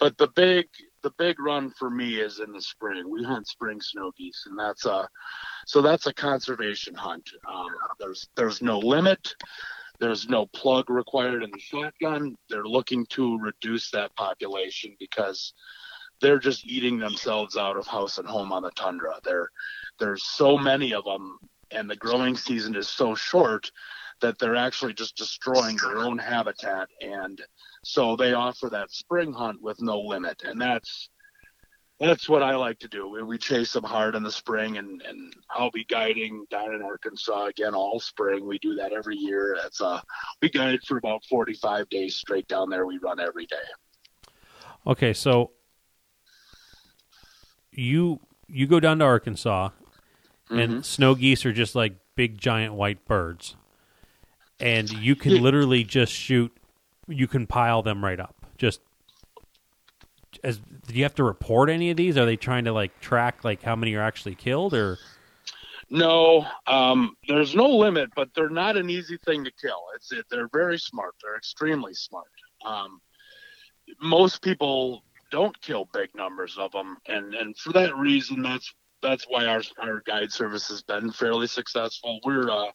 [0.00, 0.66] But the big
[1.06, 3.08] the big run for me is in the spring.
[3.08, 5.08] We hunt spring snow geese, and that's a
[5.64, 7.30] so that's a conservation hunt.
[7.48, 7.68] Um,
[8.00, 9.36] there's there's no limit.
[10.00, 12.34] There's no plug required in the shotgun.
[12.50, 15.54] They're looking to reduce that population because
[16.20, 19.20] they're just eating themselves out of house and home on the tundra.
[19.22, 19.48] There,
[20.00, 21.38] there's so many of them,
[21.70, 23.70] and the growing season is so short
[24.20, 26.88] that they're actually just destroying their own habitat.
[27.00, 27.40] And
[27.84, 31.08] so they offer that spring hunt with no limit, and that's
[31.98, 33.08] that's what I like to do.
[33.08, 36.82] We, we chase them hard in the spring, and, and I'll be guiding down in
[36.82, 38.46] Arkansas again all spring.
[38.46, 39.56] We do that every year.
[39.60, 40.00] That's uh,
[40.42, 42.86] we guide for about 45 days straight down there.
[42.86, 43.56] We run every day.
[44.86, 45.52] Okay, so
[47.72, 49.70] you you go down to Arkansas,
[50.50, 50.58] mm-hmm.
[50.58, 53.56] and snow geese are just like big giant white birds,
[54.60, 56.56] and you can literally just shoot.
[57.08, 58.34] You can pile them right up.
[58.56, 58.80] Just
[60.42, 62.16] as do you have to report any of these?
[62.16, 64.98] Are they trying to like track like how many are actually killed or?
[65.88, 69.80] No, um, there's no limit, but they're not an easy thing to kill.
[69.94, 71.14] It's it, they're very smart.
[71.22, 72.26] They're extremely smart.
[72.64, 73.00] Um,
[74.00, 79.26] most people don't kill big numbers of them, and and for that reason, that's that's
[79.28, 82.18] why our our guide service has been fairly successful.
[82.24, 82.72] We're uh,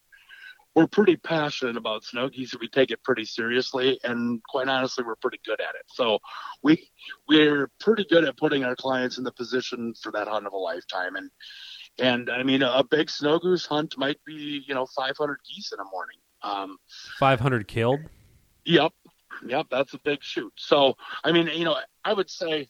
[0.75, 2.55] we're pretty passionate about snow geese.
[2.59, 5.83] We take it pretty seriously, and quite honestly, we're pretty good at it.
[5.87, 6.19] So
[6.63, 6.89] we
[7.27, 10.57] we're pretty good at putting our clients in the position for that hunt of a
[10.57, 11.15] lifetime.
[11.15, 11.29] And
[11.99, 15.79] and I mean, a big snow goose hunt might be you know 500 geese in
[15.79, 16.17] a morning.
[16.41, 16.77] Um,
[17.19, 17.99] 500 killed.
[18.65, 18.93] Yep,
[19.45, 20.53] yep, that's a big shoot.
[20.55, 22.69] So I mean, you know, I would say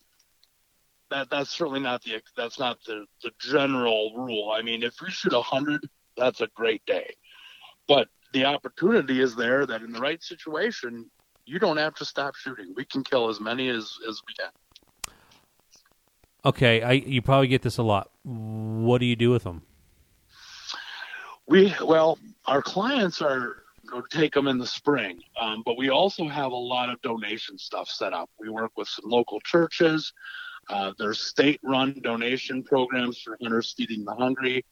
[1.11, 4.51] that that's certainly not the that's not the the general rule.
[4.51, 5.87] I mean, if we shoot a hundred,
[6.17, 7.13] that's a great day
[7.91, 11.11] but the opportunity is there that in the right situation,
[11.45, 12.73] you don't have to stop shooting.
[12.73, 15.13] We can kill as many as, as we can.
[16.45, 18.09] Okay, I you probably get this a lot.
[18.23, 19.63] What do you do with them?
[21.47, 23.57] We well, our clients are
[24.09, 27.89] take them in the spring, um, but we also have a lot of donation stuff
[27.89, 28.29] set up.
[28.39, 30.13] We work with some local churches.
[30.69, 34.63] Uh, there's state-run donation programs for hunters feeding the hungry.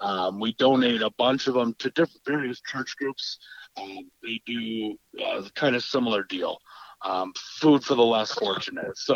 [0.00, 3.38] Um, we donate a bunch of them to different various church groups.
[3.80, 6.58] Um, they do uh, kind of similar deal,
[7.02, 8.96] um, food for the less fortunate.
[8.96, 9.14] So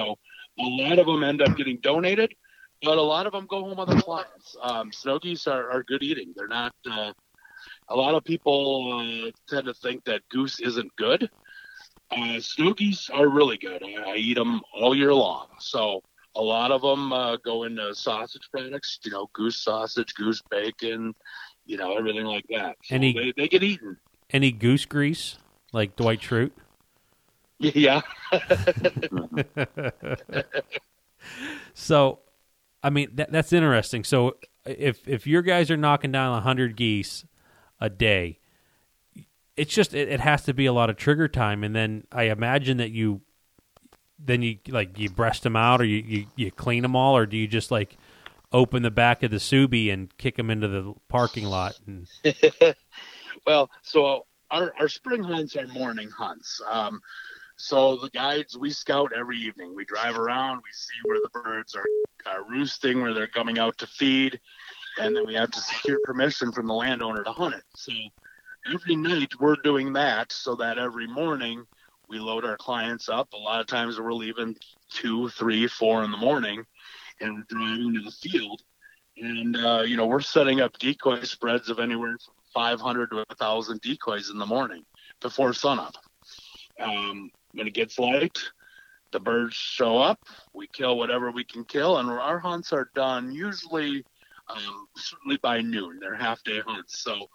[0.59, 2.33] a lot of them end up getting donated,
[2.83, 4.57] but a lot of them go home on the clients.
[4.63, 6.33] Um, snow geese are, are good eating.
[6.37, 6.75] They're not.
[6.89, 7.13] Uh,
[7.89, 11.31] a lot of people uh, tend to think that goose isn't good.
[12.11, 13.83] Uh, snow geese are really good.
[13.83, 15.49] I, I eat them all year long.
[15.59, 16.03] So
[16.39, 21.13] a lot of them uh, go into sausage products, you know, goose sausage, goose bacon,
[21.67, 22.77] you know, everything like that.
[22.85, 23.99] So any, they, they get eaten.
[24.31, 25.37] Any goose grease,
[25.73, 26.53] like Dwight Schrute?
[27.61, 28.03] Yeah.
[31.75, 32.21] so,
[32.85, 34.05] I mean, that, that's interesting.
[34.05, 37.25] So, if if your guys are knocking down hundred geese
[37.81, 38.39] a day,
[39.57, 42.27] it's just it, it has to be a lot of trigger time, and then I
[42.27, 43.23] imagine that you
[44.19, 47.27] then you like you breast them out or you, you, you clean them all or
[47.27, 47.97] do you just like
[48.53, 52.09] open the back of the Subi and kick them into the parking lot and...
[53.47, 56.61] well so our, our spring hunts are morning hunts.
[56.71, 57.01] Um,
[57.57, 59.75] so the guides we scout every evening.
[59.75, 61.87] We drive around we see where the birds are,
[62.27, 64.41] are roosting where they're coming out to feed
[65.01, 67.65] and then we have to secure permission from the landowner to hunt it.
[67.77, 67.93] So
[68.73, 71.67] every night we're doing that so that every morning
[72.09, 73.33] we load our clients up.
[73.33, 74.57] A lot of times we're leaving
[74.91, 76.65] two, three, four in the morning
[77.21, 78.63] and driving to the field.
[79.17, 83.81] And, uh, you know, we're setting up decoy spreads of anywhere from 500 to 1,000
[83.81, 84.85] decoys in the morning
[85.21, 85.95] before sunup.
[86.81, 88.39] Um, when it gets light,
[89.11, 90.21] the birds show up.
[90.55, 94.05] We kill whatever we can kill, and our hunts are done usually
[94.49, 95.99] um, certainly by noon.
[96.01, 97.01] They're half day hunts.
[97.01, 97.29] So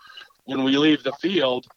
[0.45, 1.67] when we leave the field,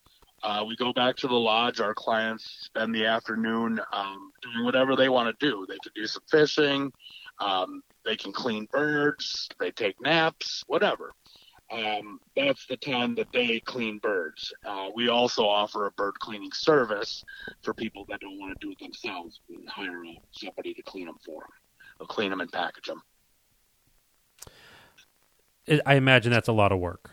[0.43, 1.81] uh, we go back to the lodge.
[1.81, 5.67] Our clients spend the afternoon um, doing whatever they want to do.
[5.69, 6.93] They can do some fishing.
[7.39, 9.49] Um, they can clean birds.
[9.59, 11.13] They take naps, whatever.
[11.71, 14.53] Um, that's the time that they clean birds.
[14.65, 17.25] Uh, we also offer a bird cleaning service
[17.63, 19.41] for people that don't want to do it themselves.
[19.49, 21.51] We hire somebody to clean them for them.
[21.99, 23.03] They'll clean them and package them.
[25.85, 27.11] I imagine that's a lot of work.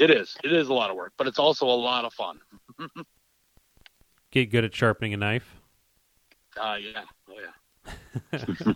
[0.00, 0.34] It is.
[0.42, 2.40] It is a lot of work, but it's also a lot of fun.
[4.30, 5.60] Get good at sharpening a knife.
[6.58, 7.02] Uh, yeah.
[7.28, 7.34] Oh,
[8.34, 8.74] yeah.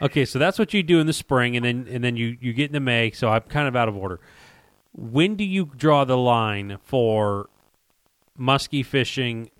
[0.02, 2.52] okay, so that's what you do in the spring, and then and then you you
[2.52, 3.10] get into May.
[3.10, 4.20] So I'm kind of out of order.
[4.92, 7.48] When do you draw the line for
[8.38, 9.50] muskie fishing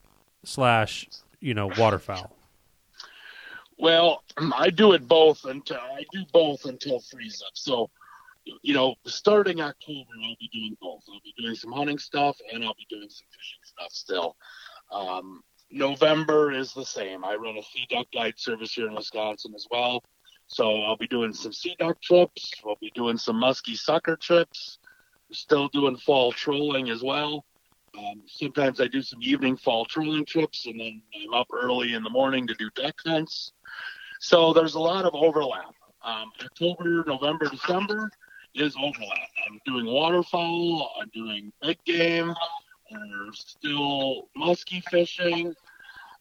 [0.44, 1.08] slash
[1.40, 2.30] you know waterfowl?
[3.78, 4.22] Well,
[4.54, 7.52] I do it both until I do both until freeze up.
[7.54, 7.90] So
[8.62, 11.03] you know, starting October, I'll be doing both.
[11.09, 14.36] I'll be doing some hunting stuff and I'll be doing some fishing stuff still.
[14.92, 17.24] Um, November is the same.
[17.24, 20.03] I run a sea duck guide service here in Wisconsin as well.
[20.46, 22.53] So I'll be doing some sea duck trips.
[22.64, 24.78] We'll be doing some musky sucker trips.
[25.30, 27.44] Still doing fall trolling as well.
[27.96, 32.03] Um, sometimes I do some evening fall trolling trips, and then I'm up early in
[32.03, 33.53] the morning to do duck hunts.
[34.20, 35.74] So there's a lot of overlap.
[36.03, 38.11] Um, October, November, December,
[38.55, 39.28] is overlap.
[39.48, 42.34] I'm doing waterfowl, I'm doing big game,
[42.90, 45.55] we're still musky fishing.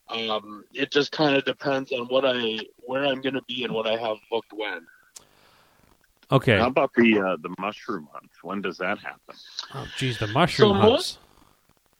[0.09, 3.73] Um, it just kind of depends on what I where I'm going to be and
[3.73, 4.85] what I have booked when.
[6.31, 6.57] Okay.
[6.57, 8.29] How about the uh, the mushroom hunt?
[8.41, 9.35] When does that happen?
[9.73, 11.19] Oh, geez, the mushroom so hunts.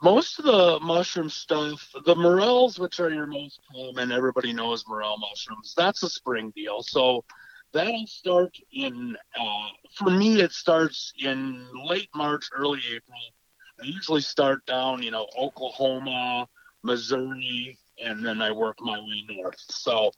[0.02, 4.86] Most, most of the mushroom stuff, the morels, which are your most common, everybody knows
[4.88, 5.74] morel mushrooms.
[5.76, 6.82] That's a spring deal.
[6.82, 7.24] So
[7.74, 13.20] that'll start in uh, for me it starts in late march early april.
[13.82, 16.48] I usually start down you know oklahoma
[16.84, 19.60] missouri and then i work my way north.
[19.60, 20.12] So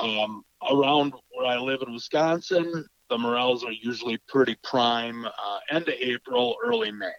[0.00, 5.88] um, around where i live in wisconsin the morels are usually pretty prime uh, end
[5.88, 7.12] of april early may.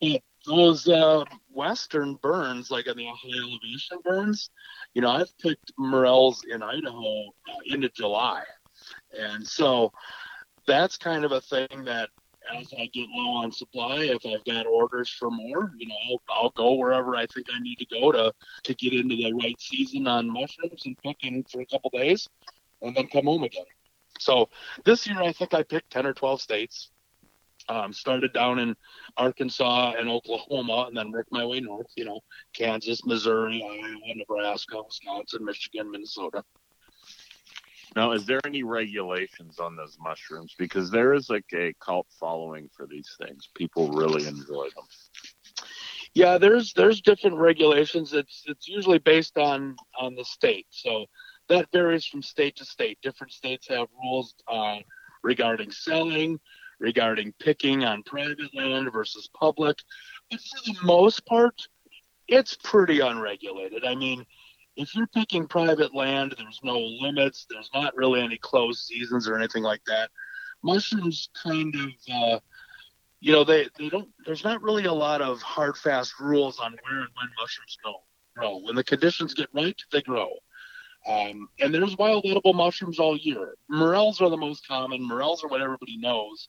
[0.00, 4.50] But those uh, western burns, like in the high elevation burns,
[4.94, 8.42] you know, I've picked morels in Idaho uh, into July,
[9.16, 9.92] and so
[10.66, 12.10] that's kind of a thing that
[12.56, 16.22] as I get low on supply, if I've got orders for more, you know, I'll,
[16.30, 18.32] I'll go wherever I think I need to go to
[18.64, 22.28] to get into the right season on mushrooms and in for a couple days,
[22.82, 23.64] and then come home again.
[24.18, 24.48] So
[24.84, 26.90] this year, I think I picked ten or twelve states.
[27.70, 28.74] Um, started down in
[29.18, 31.88] Arkansas and Oklahoma, and then worked my way north.
[31.96, 32.20] You know,
[32.54, 36.42] Kansas, Missouri, Iowa, Nebraska, Wisconsin, Michigan, Minnesota.
[37.96, 40.54] Now, is there any regulations on those mushrooms?
[40.58, 43.48] Because there is like a cult following for these things.
[43.54, 44.86] People really enjoy them.
[46.14, 48.12] Yeah, there's there's different regulations.
[48.12, 51.06] It's it's usually based on on the state, so
[51.48, 52.98] that varies from state to state.
[53.02, 54.78] Different states have rules uh,
[55.22, 56.40] regarding selling,
[56.78, 59.78] regarding picking on private land versus public.
[60.30, 61.54] But for the most part,
[62.26, 63.84] it's pretty unregulated.
[63.84, 64.26] I mean,
[64.78, 67.46] if you're picking private land, there's no limits.
[67.50, 70.10] There's not really any closed seasons or anything like that.
[70.62, 72.38] Mushrooms kind of, uh,
[73.20, 74.08] you know, they, they don't.
[74.24, 77.94] There's not really a lot of hard fast rules on where and when mushrooms go
[78.36, 78.58] grow.
[78.58, 80.30] When the conditions get right, they grow.
[81.08, 83.56] Um, and there's wild edible mushrooms all year.
[83.68, 85.02] Morels are the most common.
[85.02, 86.48] Morels are what everybody knows.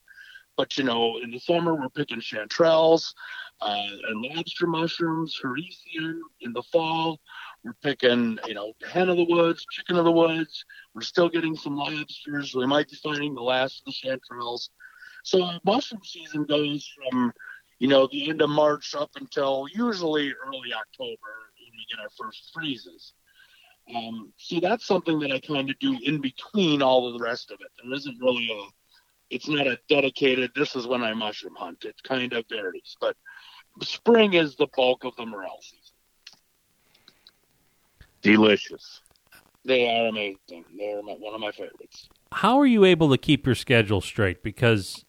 [0.56, 3.14] But you know, in the summer we're picking chanterelles
[3.62, 6.22] uh, and lobster mushrooms, hericium.
[6.42, 7.20] In the fall,
[7.64, 10.64] we're picking, you know, hen of the woods, chicken of the woods.
[10.94, 12.56] We're still getting some lobsters.
[12.56, 14.70] We might be finding the last of the chanterelles.
[15.24, 17.34] So mushroom season goes from,
[17.80, 22.10] you know, the end of March up until usually early October when we get our
[22.18, 23.14] first freezes.
[23.94, 27.52] Um, so that's something that I kind of do in between all of the rest
[27.52, 27.68] of it.
[27.84, 28.70] There isn't really a
[29.30, 31.86] it's not a dedicated this is when I mushroom hunt.
[31.86, 33.16] It kind of varies, but
[33.84, 35.79] spring is the bulk of the morel season.
[38.22, 39.02] Delicious.
[39.66, 40.66] They are amazing.
[40.78, 42.10] They're my, one of my favorites.
[42.32, 44.44] How are you able to keep your schedule straight?
[44.44, 45.06] Because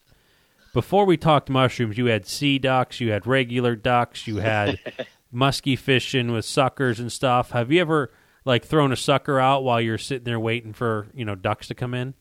[0.73, 4.79] before we talked mushrooms, you had sea ducks, you had regular ducks, you had
[5.31, 7.51] musky fishing with suckers and stuff.
[7.51, 8.11] Have you ever
[8.45, 11.75] like thrown a sucker out while you're sitting there waiting for you know ducks to
[11.75, 12.13] come in?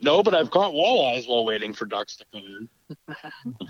[0.00, 2.68] No, but I've caught walleyes while waiting for ducks to come in.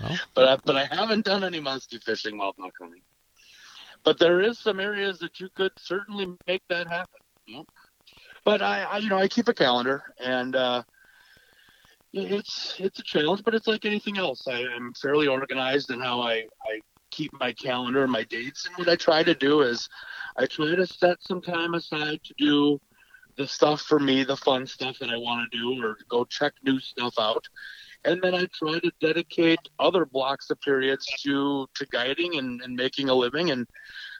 [0.01, 0.17] oh.
[0.33, 3.01] But I, but I haven't done any musky fishing while duck hunting.
[4.03, 7.65] But there is some areas that you could certainly make that happen.
[8.45, 10.83] But I, I, you know, I keep a calendar, and uh,
[12.11, 14.47] it's it's a challenge, but it's like anything else.
[14.47, 16.79] I am fairly organized in how I, I
[17.11, 18.65] keep my calendar and my dates.
[18.65, 19.87] And what I try to do is,
[20.37, 22.79] I try to set some time aside to do
[23.37, 26.53] the stuff for me, the fun stuff that I want to do, or go check
[26.63, 27.45] new stuff out.
[28.05, 32.75] And then I try to dedicate other blocks of periods to to guiding and, and
[32.75, 33.51] making a living.
[33.51, 33.67] And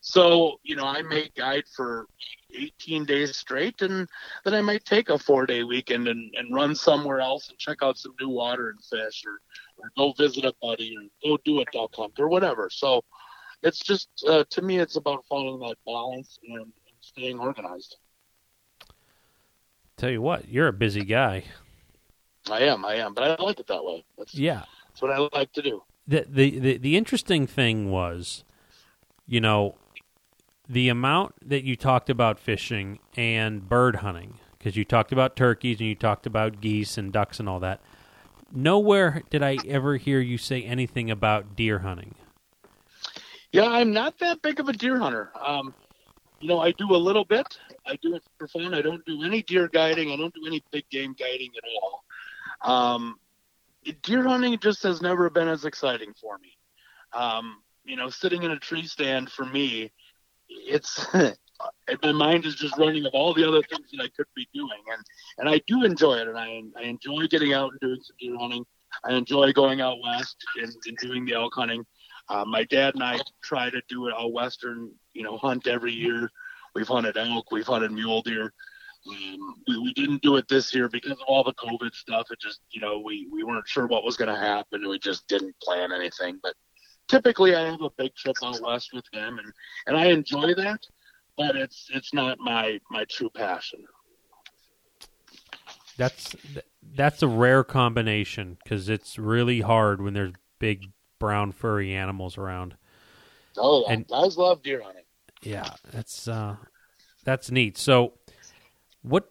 [0.01, 2.07] so, you know, I may guide for
[2.53, 4.07] 18 days straight, and
[4.43, 7.77] then I might take a four day weekend and, and run somewhere else and check
[7.81, 9.39] out some new water and fish, or,
[9.77, 12.69] or go visit a buddy, or go do a duck hunt, or whatever.
[12.69, 13.03] So
[13.63, 17.97] it's just, uh, to me, it's about finding that balance and, and staying organized.
[19.95, 21.45] Tell you what, you're a busy guy.
[22.49, 24.03] I am, I am, but I like it that way.
[24.17, 25.83] That's, yeah, that's what I like to do.
[26.07, 28.43] The, the the the interesting thing was,
[29.25, 29.75] you know,
[30.67, 35.79] the amount that you talked about fishing and bird hunting because you talked about turkeys
[35.79, 37.81] and you talked about geese and ducks and all that.
[38.51, 42.15] Nowhere did I ever hear you say anything about deer hunting.
[43.51, 45.31] Yeah, I'm not that big of a deer hunter.
[45.39, 45.73] Um,
[46.39, 47.57] you know, I do a little bit.
[47.85, 48.73] I do it for fun.
[48.73, 50.11] I don't do any deer guiding.
[50.11, 52.03] I don't do any big game guiding at all.
[52.63, 53.17] Um,
[54.03, 56.57] deer hunting just has never been as exciting for me.
[57.13, 59.91] Um, you know, sitting in a tree stand for me,
[60.49, 61.05] it's
[62.03, 64.79] my mind is just running of all the other things that I could be doing,
[64.91, 65.03] and
[65.39, 68.37] and I do enjoy it, and I I enjoy getting out and doing some deer
[68.37, 68.65] hunting.
[69.03, 71.83] I enjoy going out west and, and doing the elk hunting.
[72.29, 76.29] Uh, my dad and I try to do a western, you know, hunt every year.
[76.75, 78.53] We've hunted elk, we've hunted mule deer.
[79.07, 82.27] Um, we, we didn't do it this year because of all the COVID stuff.
[82.31, 84.87] It just, you know, we, we weren't sure what was going to happen.
[84.87, 86.39] We just didn't plan anything.
[86.41, 86.55] But
[87.07, 89.53] typically, I have a big trip out west with them, and
[89.87, 90.79] and I enjoy that.
[91.37, 93.85] But it's it's not my my true passion.
[95.97, 96.35] That's
[96.95, 102.75] that's a rare combination because it's really hard when there's big brown furry animals around.
[103.57, 105.03] Oh, and, guys love deer hunting.
[105.41, 106.55] Yeah, that's uh,
[107.23, 107.77] that's neat.
[107.77, 108.13] So,
[109.03, 109.29] what?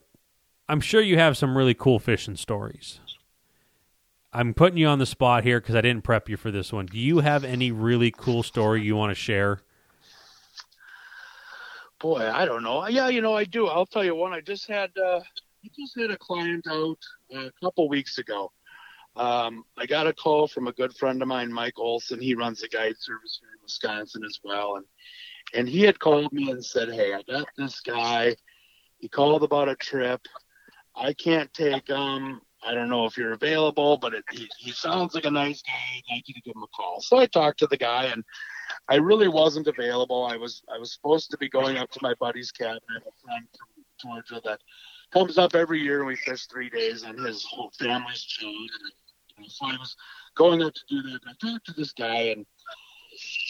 [0.69, 3.01] I'm sure you have some really cool fishing stories.
[4.33, 6.87] I'm putting you on the spot here because I didn't prep you for this one.
[6.87, 9.61] Do you have any really cool story you want to share?
[12.01, 12.87] Boy, I don't know.
[12.89, 13.67] Yeah, you know, I do.
[13.67, 14.33] I'll tell you one.
[14.33, 15.21] I just had uh,
[15.65, 16.99] I just had a client out
[17.35, 18.51] uh, a couple weeks ago.
[19.15, 22.21] Um, I got a call from a good friend of mine, Mike Olson.
[22.21, 24.87] He runs a guide service here in Wisconsin as well, and
[25.55, 28.35] and he had called me and said, "Hey, I got this guy.
[29.03, 30.21] He called about a trip.
[30.95, 32.41] I can't take him.
[32.65, 35.73] I don't know if you're available, but it, he, he sounds like a nice guy.
[35.73, 38.23] I'd like you to give him a call." So I talked to the guy, and
[38.89, 40.25] I really wasn't available.
[40.25, 42.79] I was I was supposed to be going up to my buddy's cabin.
[42.91, 44.61] I have a friend from Georgia that
[45.13, 48.47] comes up every year, and we fish three days, and his whole family's chewed.
[48.51, 48.93] And
[49.37, 49.97] you know, so I was
[50.37, 51.21] going up to do that.
[51.27, 52.47] And I talked to this guy, and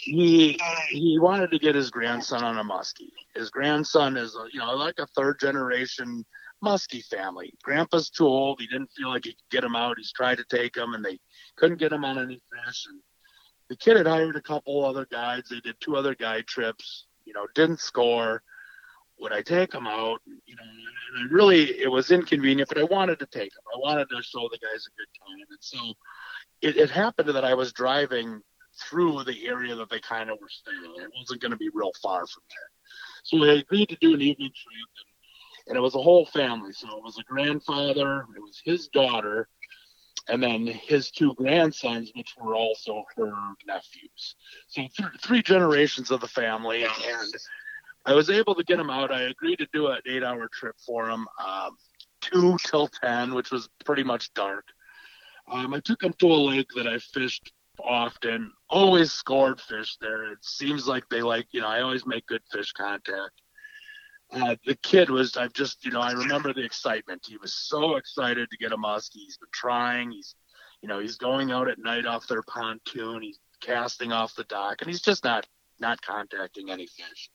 [0.03, 3.11] he he wanted to get his grandson on a muskie.
[3.35, 6.25] His grandson is, you know, like a third generation
[6.63, 7.53] muskie family.
[7.63, 8.59] Grandpa's too old.
[8.59, 9.97] He didn't feel like he could get him out.
[9.97, 11.19] He's tried to take him, and they
[11.57, 12.85] couldn't get him on any fish.
[12.89, 13.01] And
[13.69, 15.49] the kid had hired a couple other guides.
[15.49, 17.07] They did two other guide trips.
[17.25, 18.43] You know, didn't score.
[19.19, 20.19] Would I take him out?
[20.25, 23.63] You know, and I really it was inconvenient, but I wanted to take him.
[23.73, 25.77] I wanted to show the guys a good time, and so
[26.61, 28.41] it, it happened that I was driving
[28.89, 30.93] through the area that they kind of were staying.
[31.03, 32.69] It wasn't going to be real far from there,
[33.23, 34.89] so we agreed to do an evening trip,
[35.67, 36.73] and, and it was a whole family.
[36.73, 39.47] So it was a grandfather, it was his daughter,
[40.29, 43.31] and then his two grandsons, which were also her
[43.67, 44.35] nephews.
[44.67, 47.33] So th- three generations of the family, and
[48.05, 49.11] I was able to get them out.
[49.11, 51.77] I agreed to do an eight-hour trip for them, um,
[52.21, 54.65] two till ten, which was pretty much dark.
[55.51, 58.51] Um, I took them to a lake that I fished often.
[58.69, 60.31] Always scored fish there.
[60.31, 63.41] It seems like they like, you know, I always make good fish contact.
[64.31, 67.25] Uh, the kid was, I've just, you know, I remember the excitement.
[67.27, 69.19] He was so excited to get a muskie.
[69.25, 70.11] He's been trying.
[70.11, 70.35] He's,
[70.81, 73.21] you know, he's going out at night off their pontoon.
[73.21, 75.47] He's casting off the dock, and he's just not
[75.79, 77.29] not contacting any fish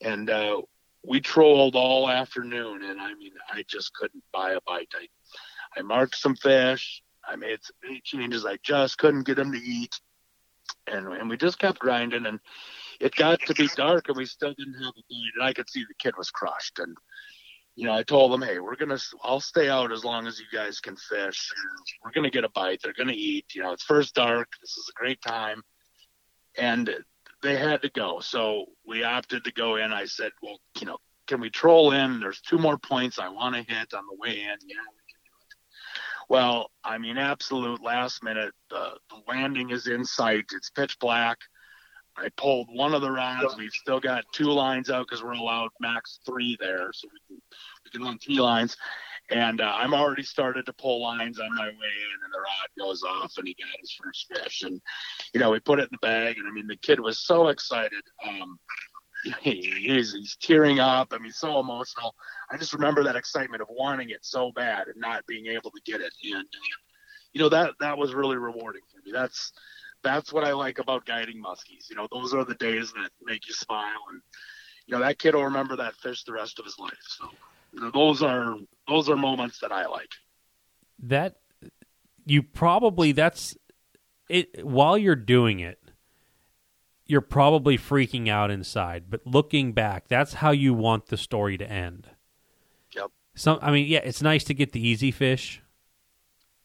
[0.00, 0.60] and uh,
[1.04, 4.92] we trolled all afternoon, and I mean, I just couldn't buy a bite.
[4.94, 5.08] I,
[5.78, 7.02] I marked some fish.
[7.28, 8.46] I made some bait changes.
[8.46, 9.98] I just couldn't get them to eat,
[10.86, 12.26] and and we just kept grinding.
[12.26, 12.40] And
[13.00, 15.32] it got to be dark, and we still didn't have a bite.
[15.34, 16.78] And I could see the kid was crushed.
[16.78, 16.96] And
[17.74, 20.46] you know, I told them, hey, we're gonna, I'll stay out as long as you
[20.52, 21.52] guys can fish.
[22.02, 22.80] We're gonna get a bite.
[22.82, 23.54] They're gonna eat.
[23.54, 24.48] You know, it's first dark.
[24.60, 25.62] This is a great time.
[26.56, 26.90] And
[27.42, 28.20] they had to go.
[28.20, 29.92] So we opted to go in.
[29.92, 30.96] I said, well, you know,
[31.26, 32.18] can we troll in?
[32.18, 34.56] There's two more points I want to hit on the way in.
[34.66, 35.54] Yeah, we can do it.
[36.28, 38.52] Well, I mean, absolute last minute.
[38.74, 40.46] Uh, the landing is in sight.
[40.52, 41.38] It's pitch black.
[42.18, 43.56] I pulled one of the rods.
[43.56, 47.42] We've still got two lines out because we're allowed max three there, so we can
[47.84, 48.76] we can run three lines.
[49.30, 52.86] And uh, I'm already started to pull lines on my way in, and the rod
[52.86, 54.62] goes off, and he got his first fish.
[54.62, 54.80] And
[55.34, 57.48] you know, we put it in the bag, and I mean, the kid was so
[57.48, 58.02] excited.
[58.26, 58.58] Um,
[59.40, 61.12] he, he's, he's tearing up.
[61.12, 62.14] I mean, so emotional.
[62.50, 65.80] I just remember that excitement of wanting it so bad and not being able to
[65.84, 66.12] get it.
[66.24, 66.76] And uh,
[67.32, 69.12] you know, that that was really rewarding for me.
[69.12, 69.52] That's
[70.02, 71.90] that's what I like about guiding muskies.
[71.90, 74.22] You know, those are the days that make you smile, and
[74.86, 76.92] you know that kid will remember that fish the rest of his life.
[77.00, 77.28] So
[77.72, 78.56] you know, those are
[78.88, 80.10] those are moments that I like.
[81.02, 81.36] That
[82.24, 83.56] you probably that's
[84.28, 85.78] it while you're doing it
[87.06, 91.68] you're probably freaking out inside but looking back that's how you want the story to
[91.70, 92.08] end
[92.94, 93.10] Yep.
[93.34, 95.62] some i mean yeah it's nice to get the easy fish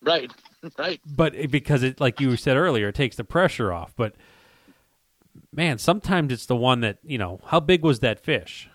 [0.03, 0.31] Right.
[0.77, 0.99] Right.
[1.05, 4.13] but it, because it like you said earlier it takes the pressure off but
[5.51, 8.69] man sometimes it's the one that you know how big was that fish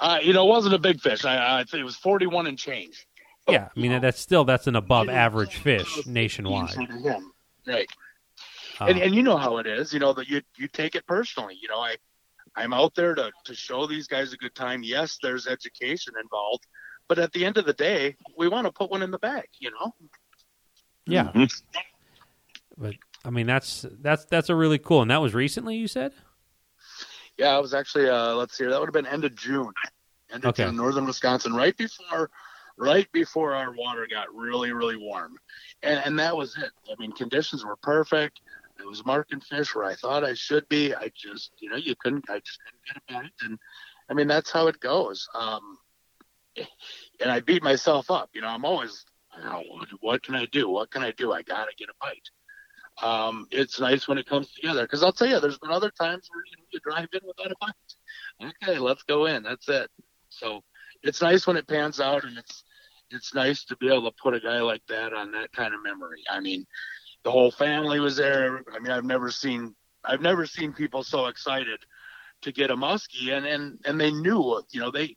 [0.00, 1.24] Uh, you know, it wasn't a big fish.
[1.24, 3.06] I, I think it was 41 and change.
[3.48, 6.76] yeah i mean that's still that's an above average fish nationwide
[7.66, 7.88] Right.
[8.80, 11.06] Uh, and, and you know how it is, you know, that you you take it
[11.06, 11.56] personally.
[11.60, 11.96] You know, I
[12.56, 14.82] I'm out there to to show these guys a good time.
[14.82, 16.66] Yes, there's education involved,
[17.08, 19.46] but at the end of the day, we want to put one in the bag.
[19.58, 19.94] You know.
[21.06, 21.50] yeah Mhm.
[22.76, 26.12] but i mean that's that's that's a really cool and that was recently you said
[27.38, 29.72] Yeah, I was actually uh let's see, that would have been end of June.
[30.30, 30.64] End of Okay.
[30.64, 32.30] June, northern Wisconsin, right before
[32.76, 35.38] right before our water got really, really warm.
[35.82, 36.70] And and that was it.
[36.90, 38.40] I mean conditions were perfect.
[38.80, 40.94] I was marking fish where I thought I should be.
[40.94, 43.58] I just you know, you couldn't I just couldn't get it back and
[44.08, 45.28] I mean that's how it goes.
[45.34, 45.78] Um
[47.20, 48.30] and I beat myself up.
[48.34, 49.04] You know, I'm always
[50.00, 50.68] what, can I do?
[50.68, 51.32] What can I do?
[51.32, 52.28] I gotta get a bite
[53.02, 54.82] um, it's nice when it comes together.
[54.82, 57.52] Because I'll tell you, there's been other times where you, know, you drive in without
[57.52, 58.54] a bite.
[58.62, 59.42] Okay, let's go in.
[59.42, 59.90] That's it.
[60.30, 60.62] So
[61.02, 62.64] it's nice when it pans out and it's
[63.10, 65.82] it's nice to be able to put a guy like that on that kind of
[65.82, 66.22] memory.
[66.30, 66.66] I mean,
[67.24, 68.62] the whole family was there.
[68.74, 71.80] I mean, I've never seen I've never seen people so excited
[72.42, 75.16] to get a muskie, and and and they knew, you know, they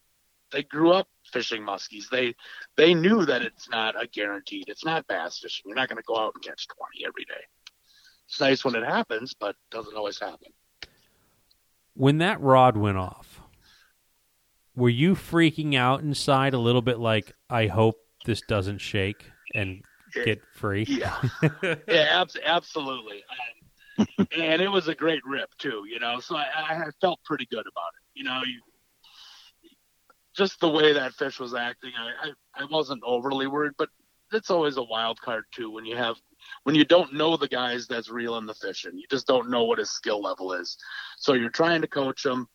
[0.51, 2.09] they grew up fishing muskies.
[2.09, 2.35] They
[2.77, 4.65] they knew that it's not a guaranteed.
[4.67, 5.63] It's not bass fishing.
[5.65, 7.43] You're not going to go out and catch 20 every day.
[8.27, 10.51] It's nice when it happens, but doesn't always happen.
[11.93, 13.41] When that rod went off,
[14.75, 19.83] were you freaking out inside a little bit like I hope this doesn't shake and
[20.14, 20.86] get free?
[20.88, 21.16] Yeah,
[21.88, 23.24] yeah, ab- absolutely.
[23.99, 24.07] Um,
[24.38, 26.20] and it was a great rip too, you know.
[26.20, 28.20] So I, I felt pretty good about it.
[28.20, 28.62] You know, you
[30.36, 33.89] just the way that fish was acting, I, I, I wasn't overly worried, but
[34.32, 36.16] it's always a wild card too when you have
[36.64, 39.66] when you don't know the guys that's reeling the fish and you just don't know
[39.66, 40.78] what his skill level is.
[41.18, 42.47] So you're trying to coach them,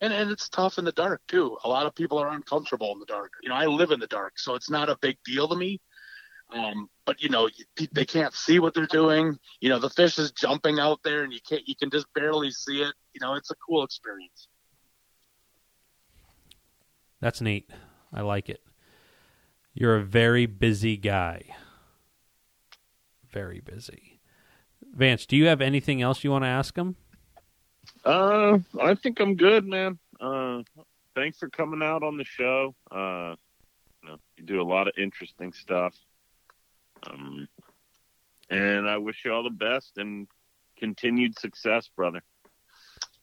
[0.00, 1.56] and and it's tough in the dark too.
[1.64, 3.32] A lot of people are uncomfortable in the dark.
[3.42, 5.80] You know, I live in the dark, so it's not a big deal to me.
[6.52, 7.48] Um, but you know,
[7.92, 9.38] they can't see what they're doing.
[9.60, 12.50] You know, the fish is jumping out there, and you can't you can just barely
[12.50, 12.94] see it.
[13.12, 14.48] You know, it's a cool experience.
[17.20, 17.70] That's neat.
[18.12, 18.60] I like it.
[19.72, 21.56] You're a very busy guy.
[23.30, 24.20] Very busy.
[24.94, 26.94] Vance, do you have anything else you want to ask him?
[28.04, 29.98] Uh, I think I'm good, man.
[30.20, 30.62] Uh,
[31.16, 32.74] thanks for coming out on the show.
[32.90, 33.34] Uh,
[34.02, 35.94] you, know, you do a lot of interesting stuff.
[37.06, 37.48] Um,
[38.50, 40.28] and I wish you all the best and
[40.78, 42.22] continued success, brother.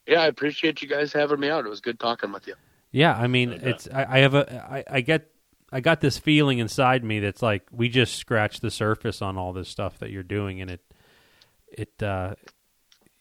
[0.08, 1.66] Yeah, I appreciate you guys having me out.
[1.66, 2.56] It was good talking with you.
[2.92, 5.30] Yeah, I mean, it's I, I have a I, I get
[5.72, 9.54] I got this feeling inside me that's like we just scratched the surface on all
[9.54, 10.82] this stuff that you're doing, and it
[11.72, 12.36] it uh,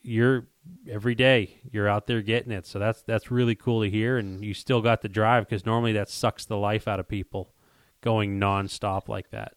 [0.02, 0.48] you're
[0.88, 2.66] every day you're out there getting it.
[2.66, 5.92] So that's that's really cool to hear, and you still got the drive because normally
[5.92, 7.52] that sucks the life out of people
[8.00, 9.52] going nonstop like that.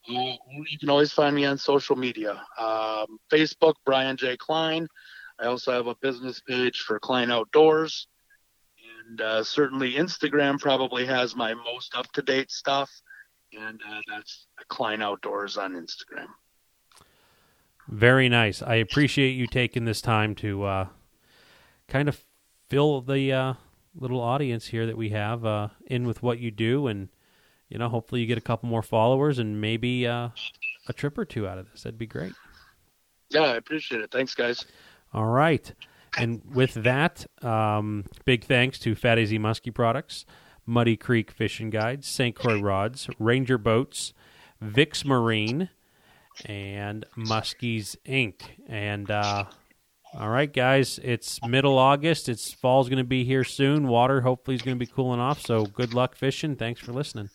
[0.08, 0.34] Uh,
[0.68, 4.36] you can always find me on social media um, Facebook, Brian J.
[4.36, 4.86] Klein.
[5.38, 8.06] I also have a business page for Klein Outdoors.
[9.08, 12.90] And uh, certainly Instagram probably has my most up to date stuff.
[13.52, 16.26] And uh, that's Klein Outdoors on Instagram.
[17.88, 18.62] Very nice.
[18.62, 20.86] I appreciate you taking this time to uh,
[21.88, 22.24] kind of
[22.68, 23.54] fill the uh,
[23.94, 27.08] little audience here that we have uh, in with what you do, and
[27.68, 30.30] you know, hopefully you get a couple more followers and maybe uh,
[30.88, 31.82] a trip or two out of this.
[31.82, 32.32] That'd be great.
[33.30, 34.10] Yeah, I appreciate it.
[34.10, 34.64] Thanks, guys.
[35.12, 35.72] All right.
[36.16, 40.24] And with that, um, big thanks to Fat AZ Muskie Products,
[40.64, 42.34] Muddy Creek Fishing Guides, St.
[42.34, 44.12] Croix Rods, Ranger Boats,
[44.60, 45.68] Vix Marine,
[46.44, 48.42] and Muskies Inc.
[48.68, 49.44] And uh,
[50.14, 52.28] all right, guys, it's middle August.
[52.28, 53.86] It's fall's going to be here soon.
[53.88, 55.40] Water hopefully is going to be cooling off.
[55.40, 56.56] So good luck fishing.
[56.56, 57.30] Thanks for listening.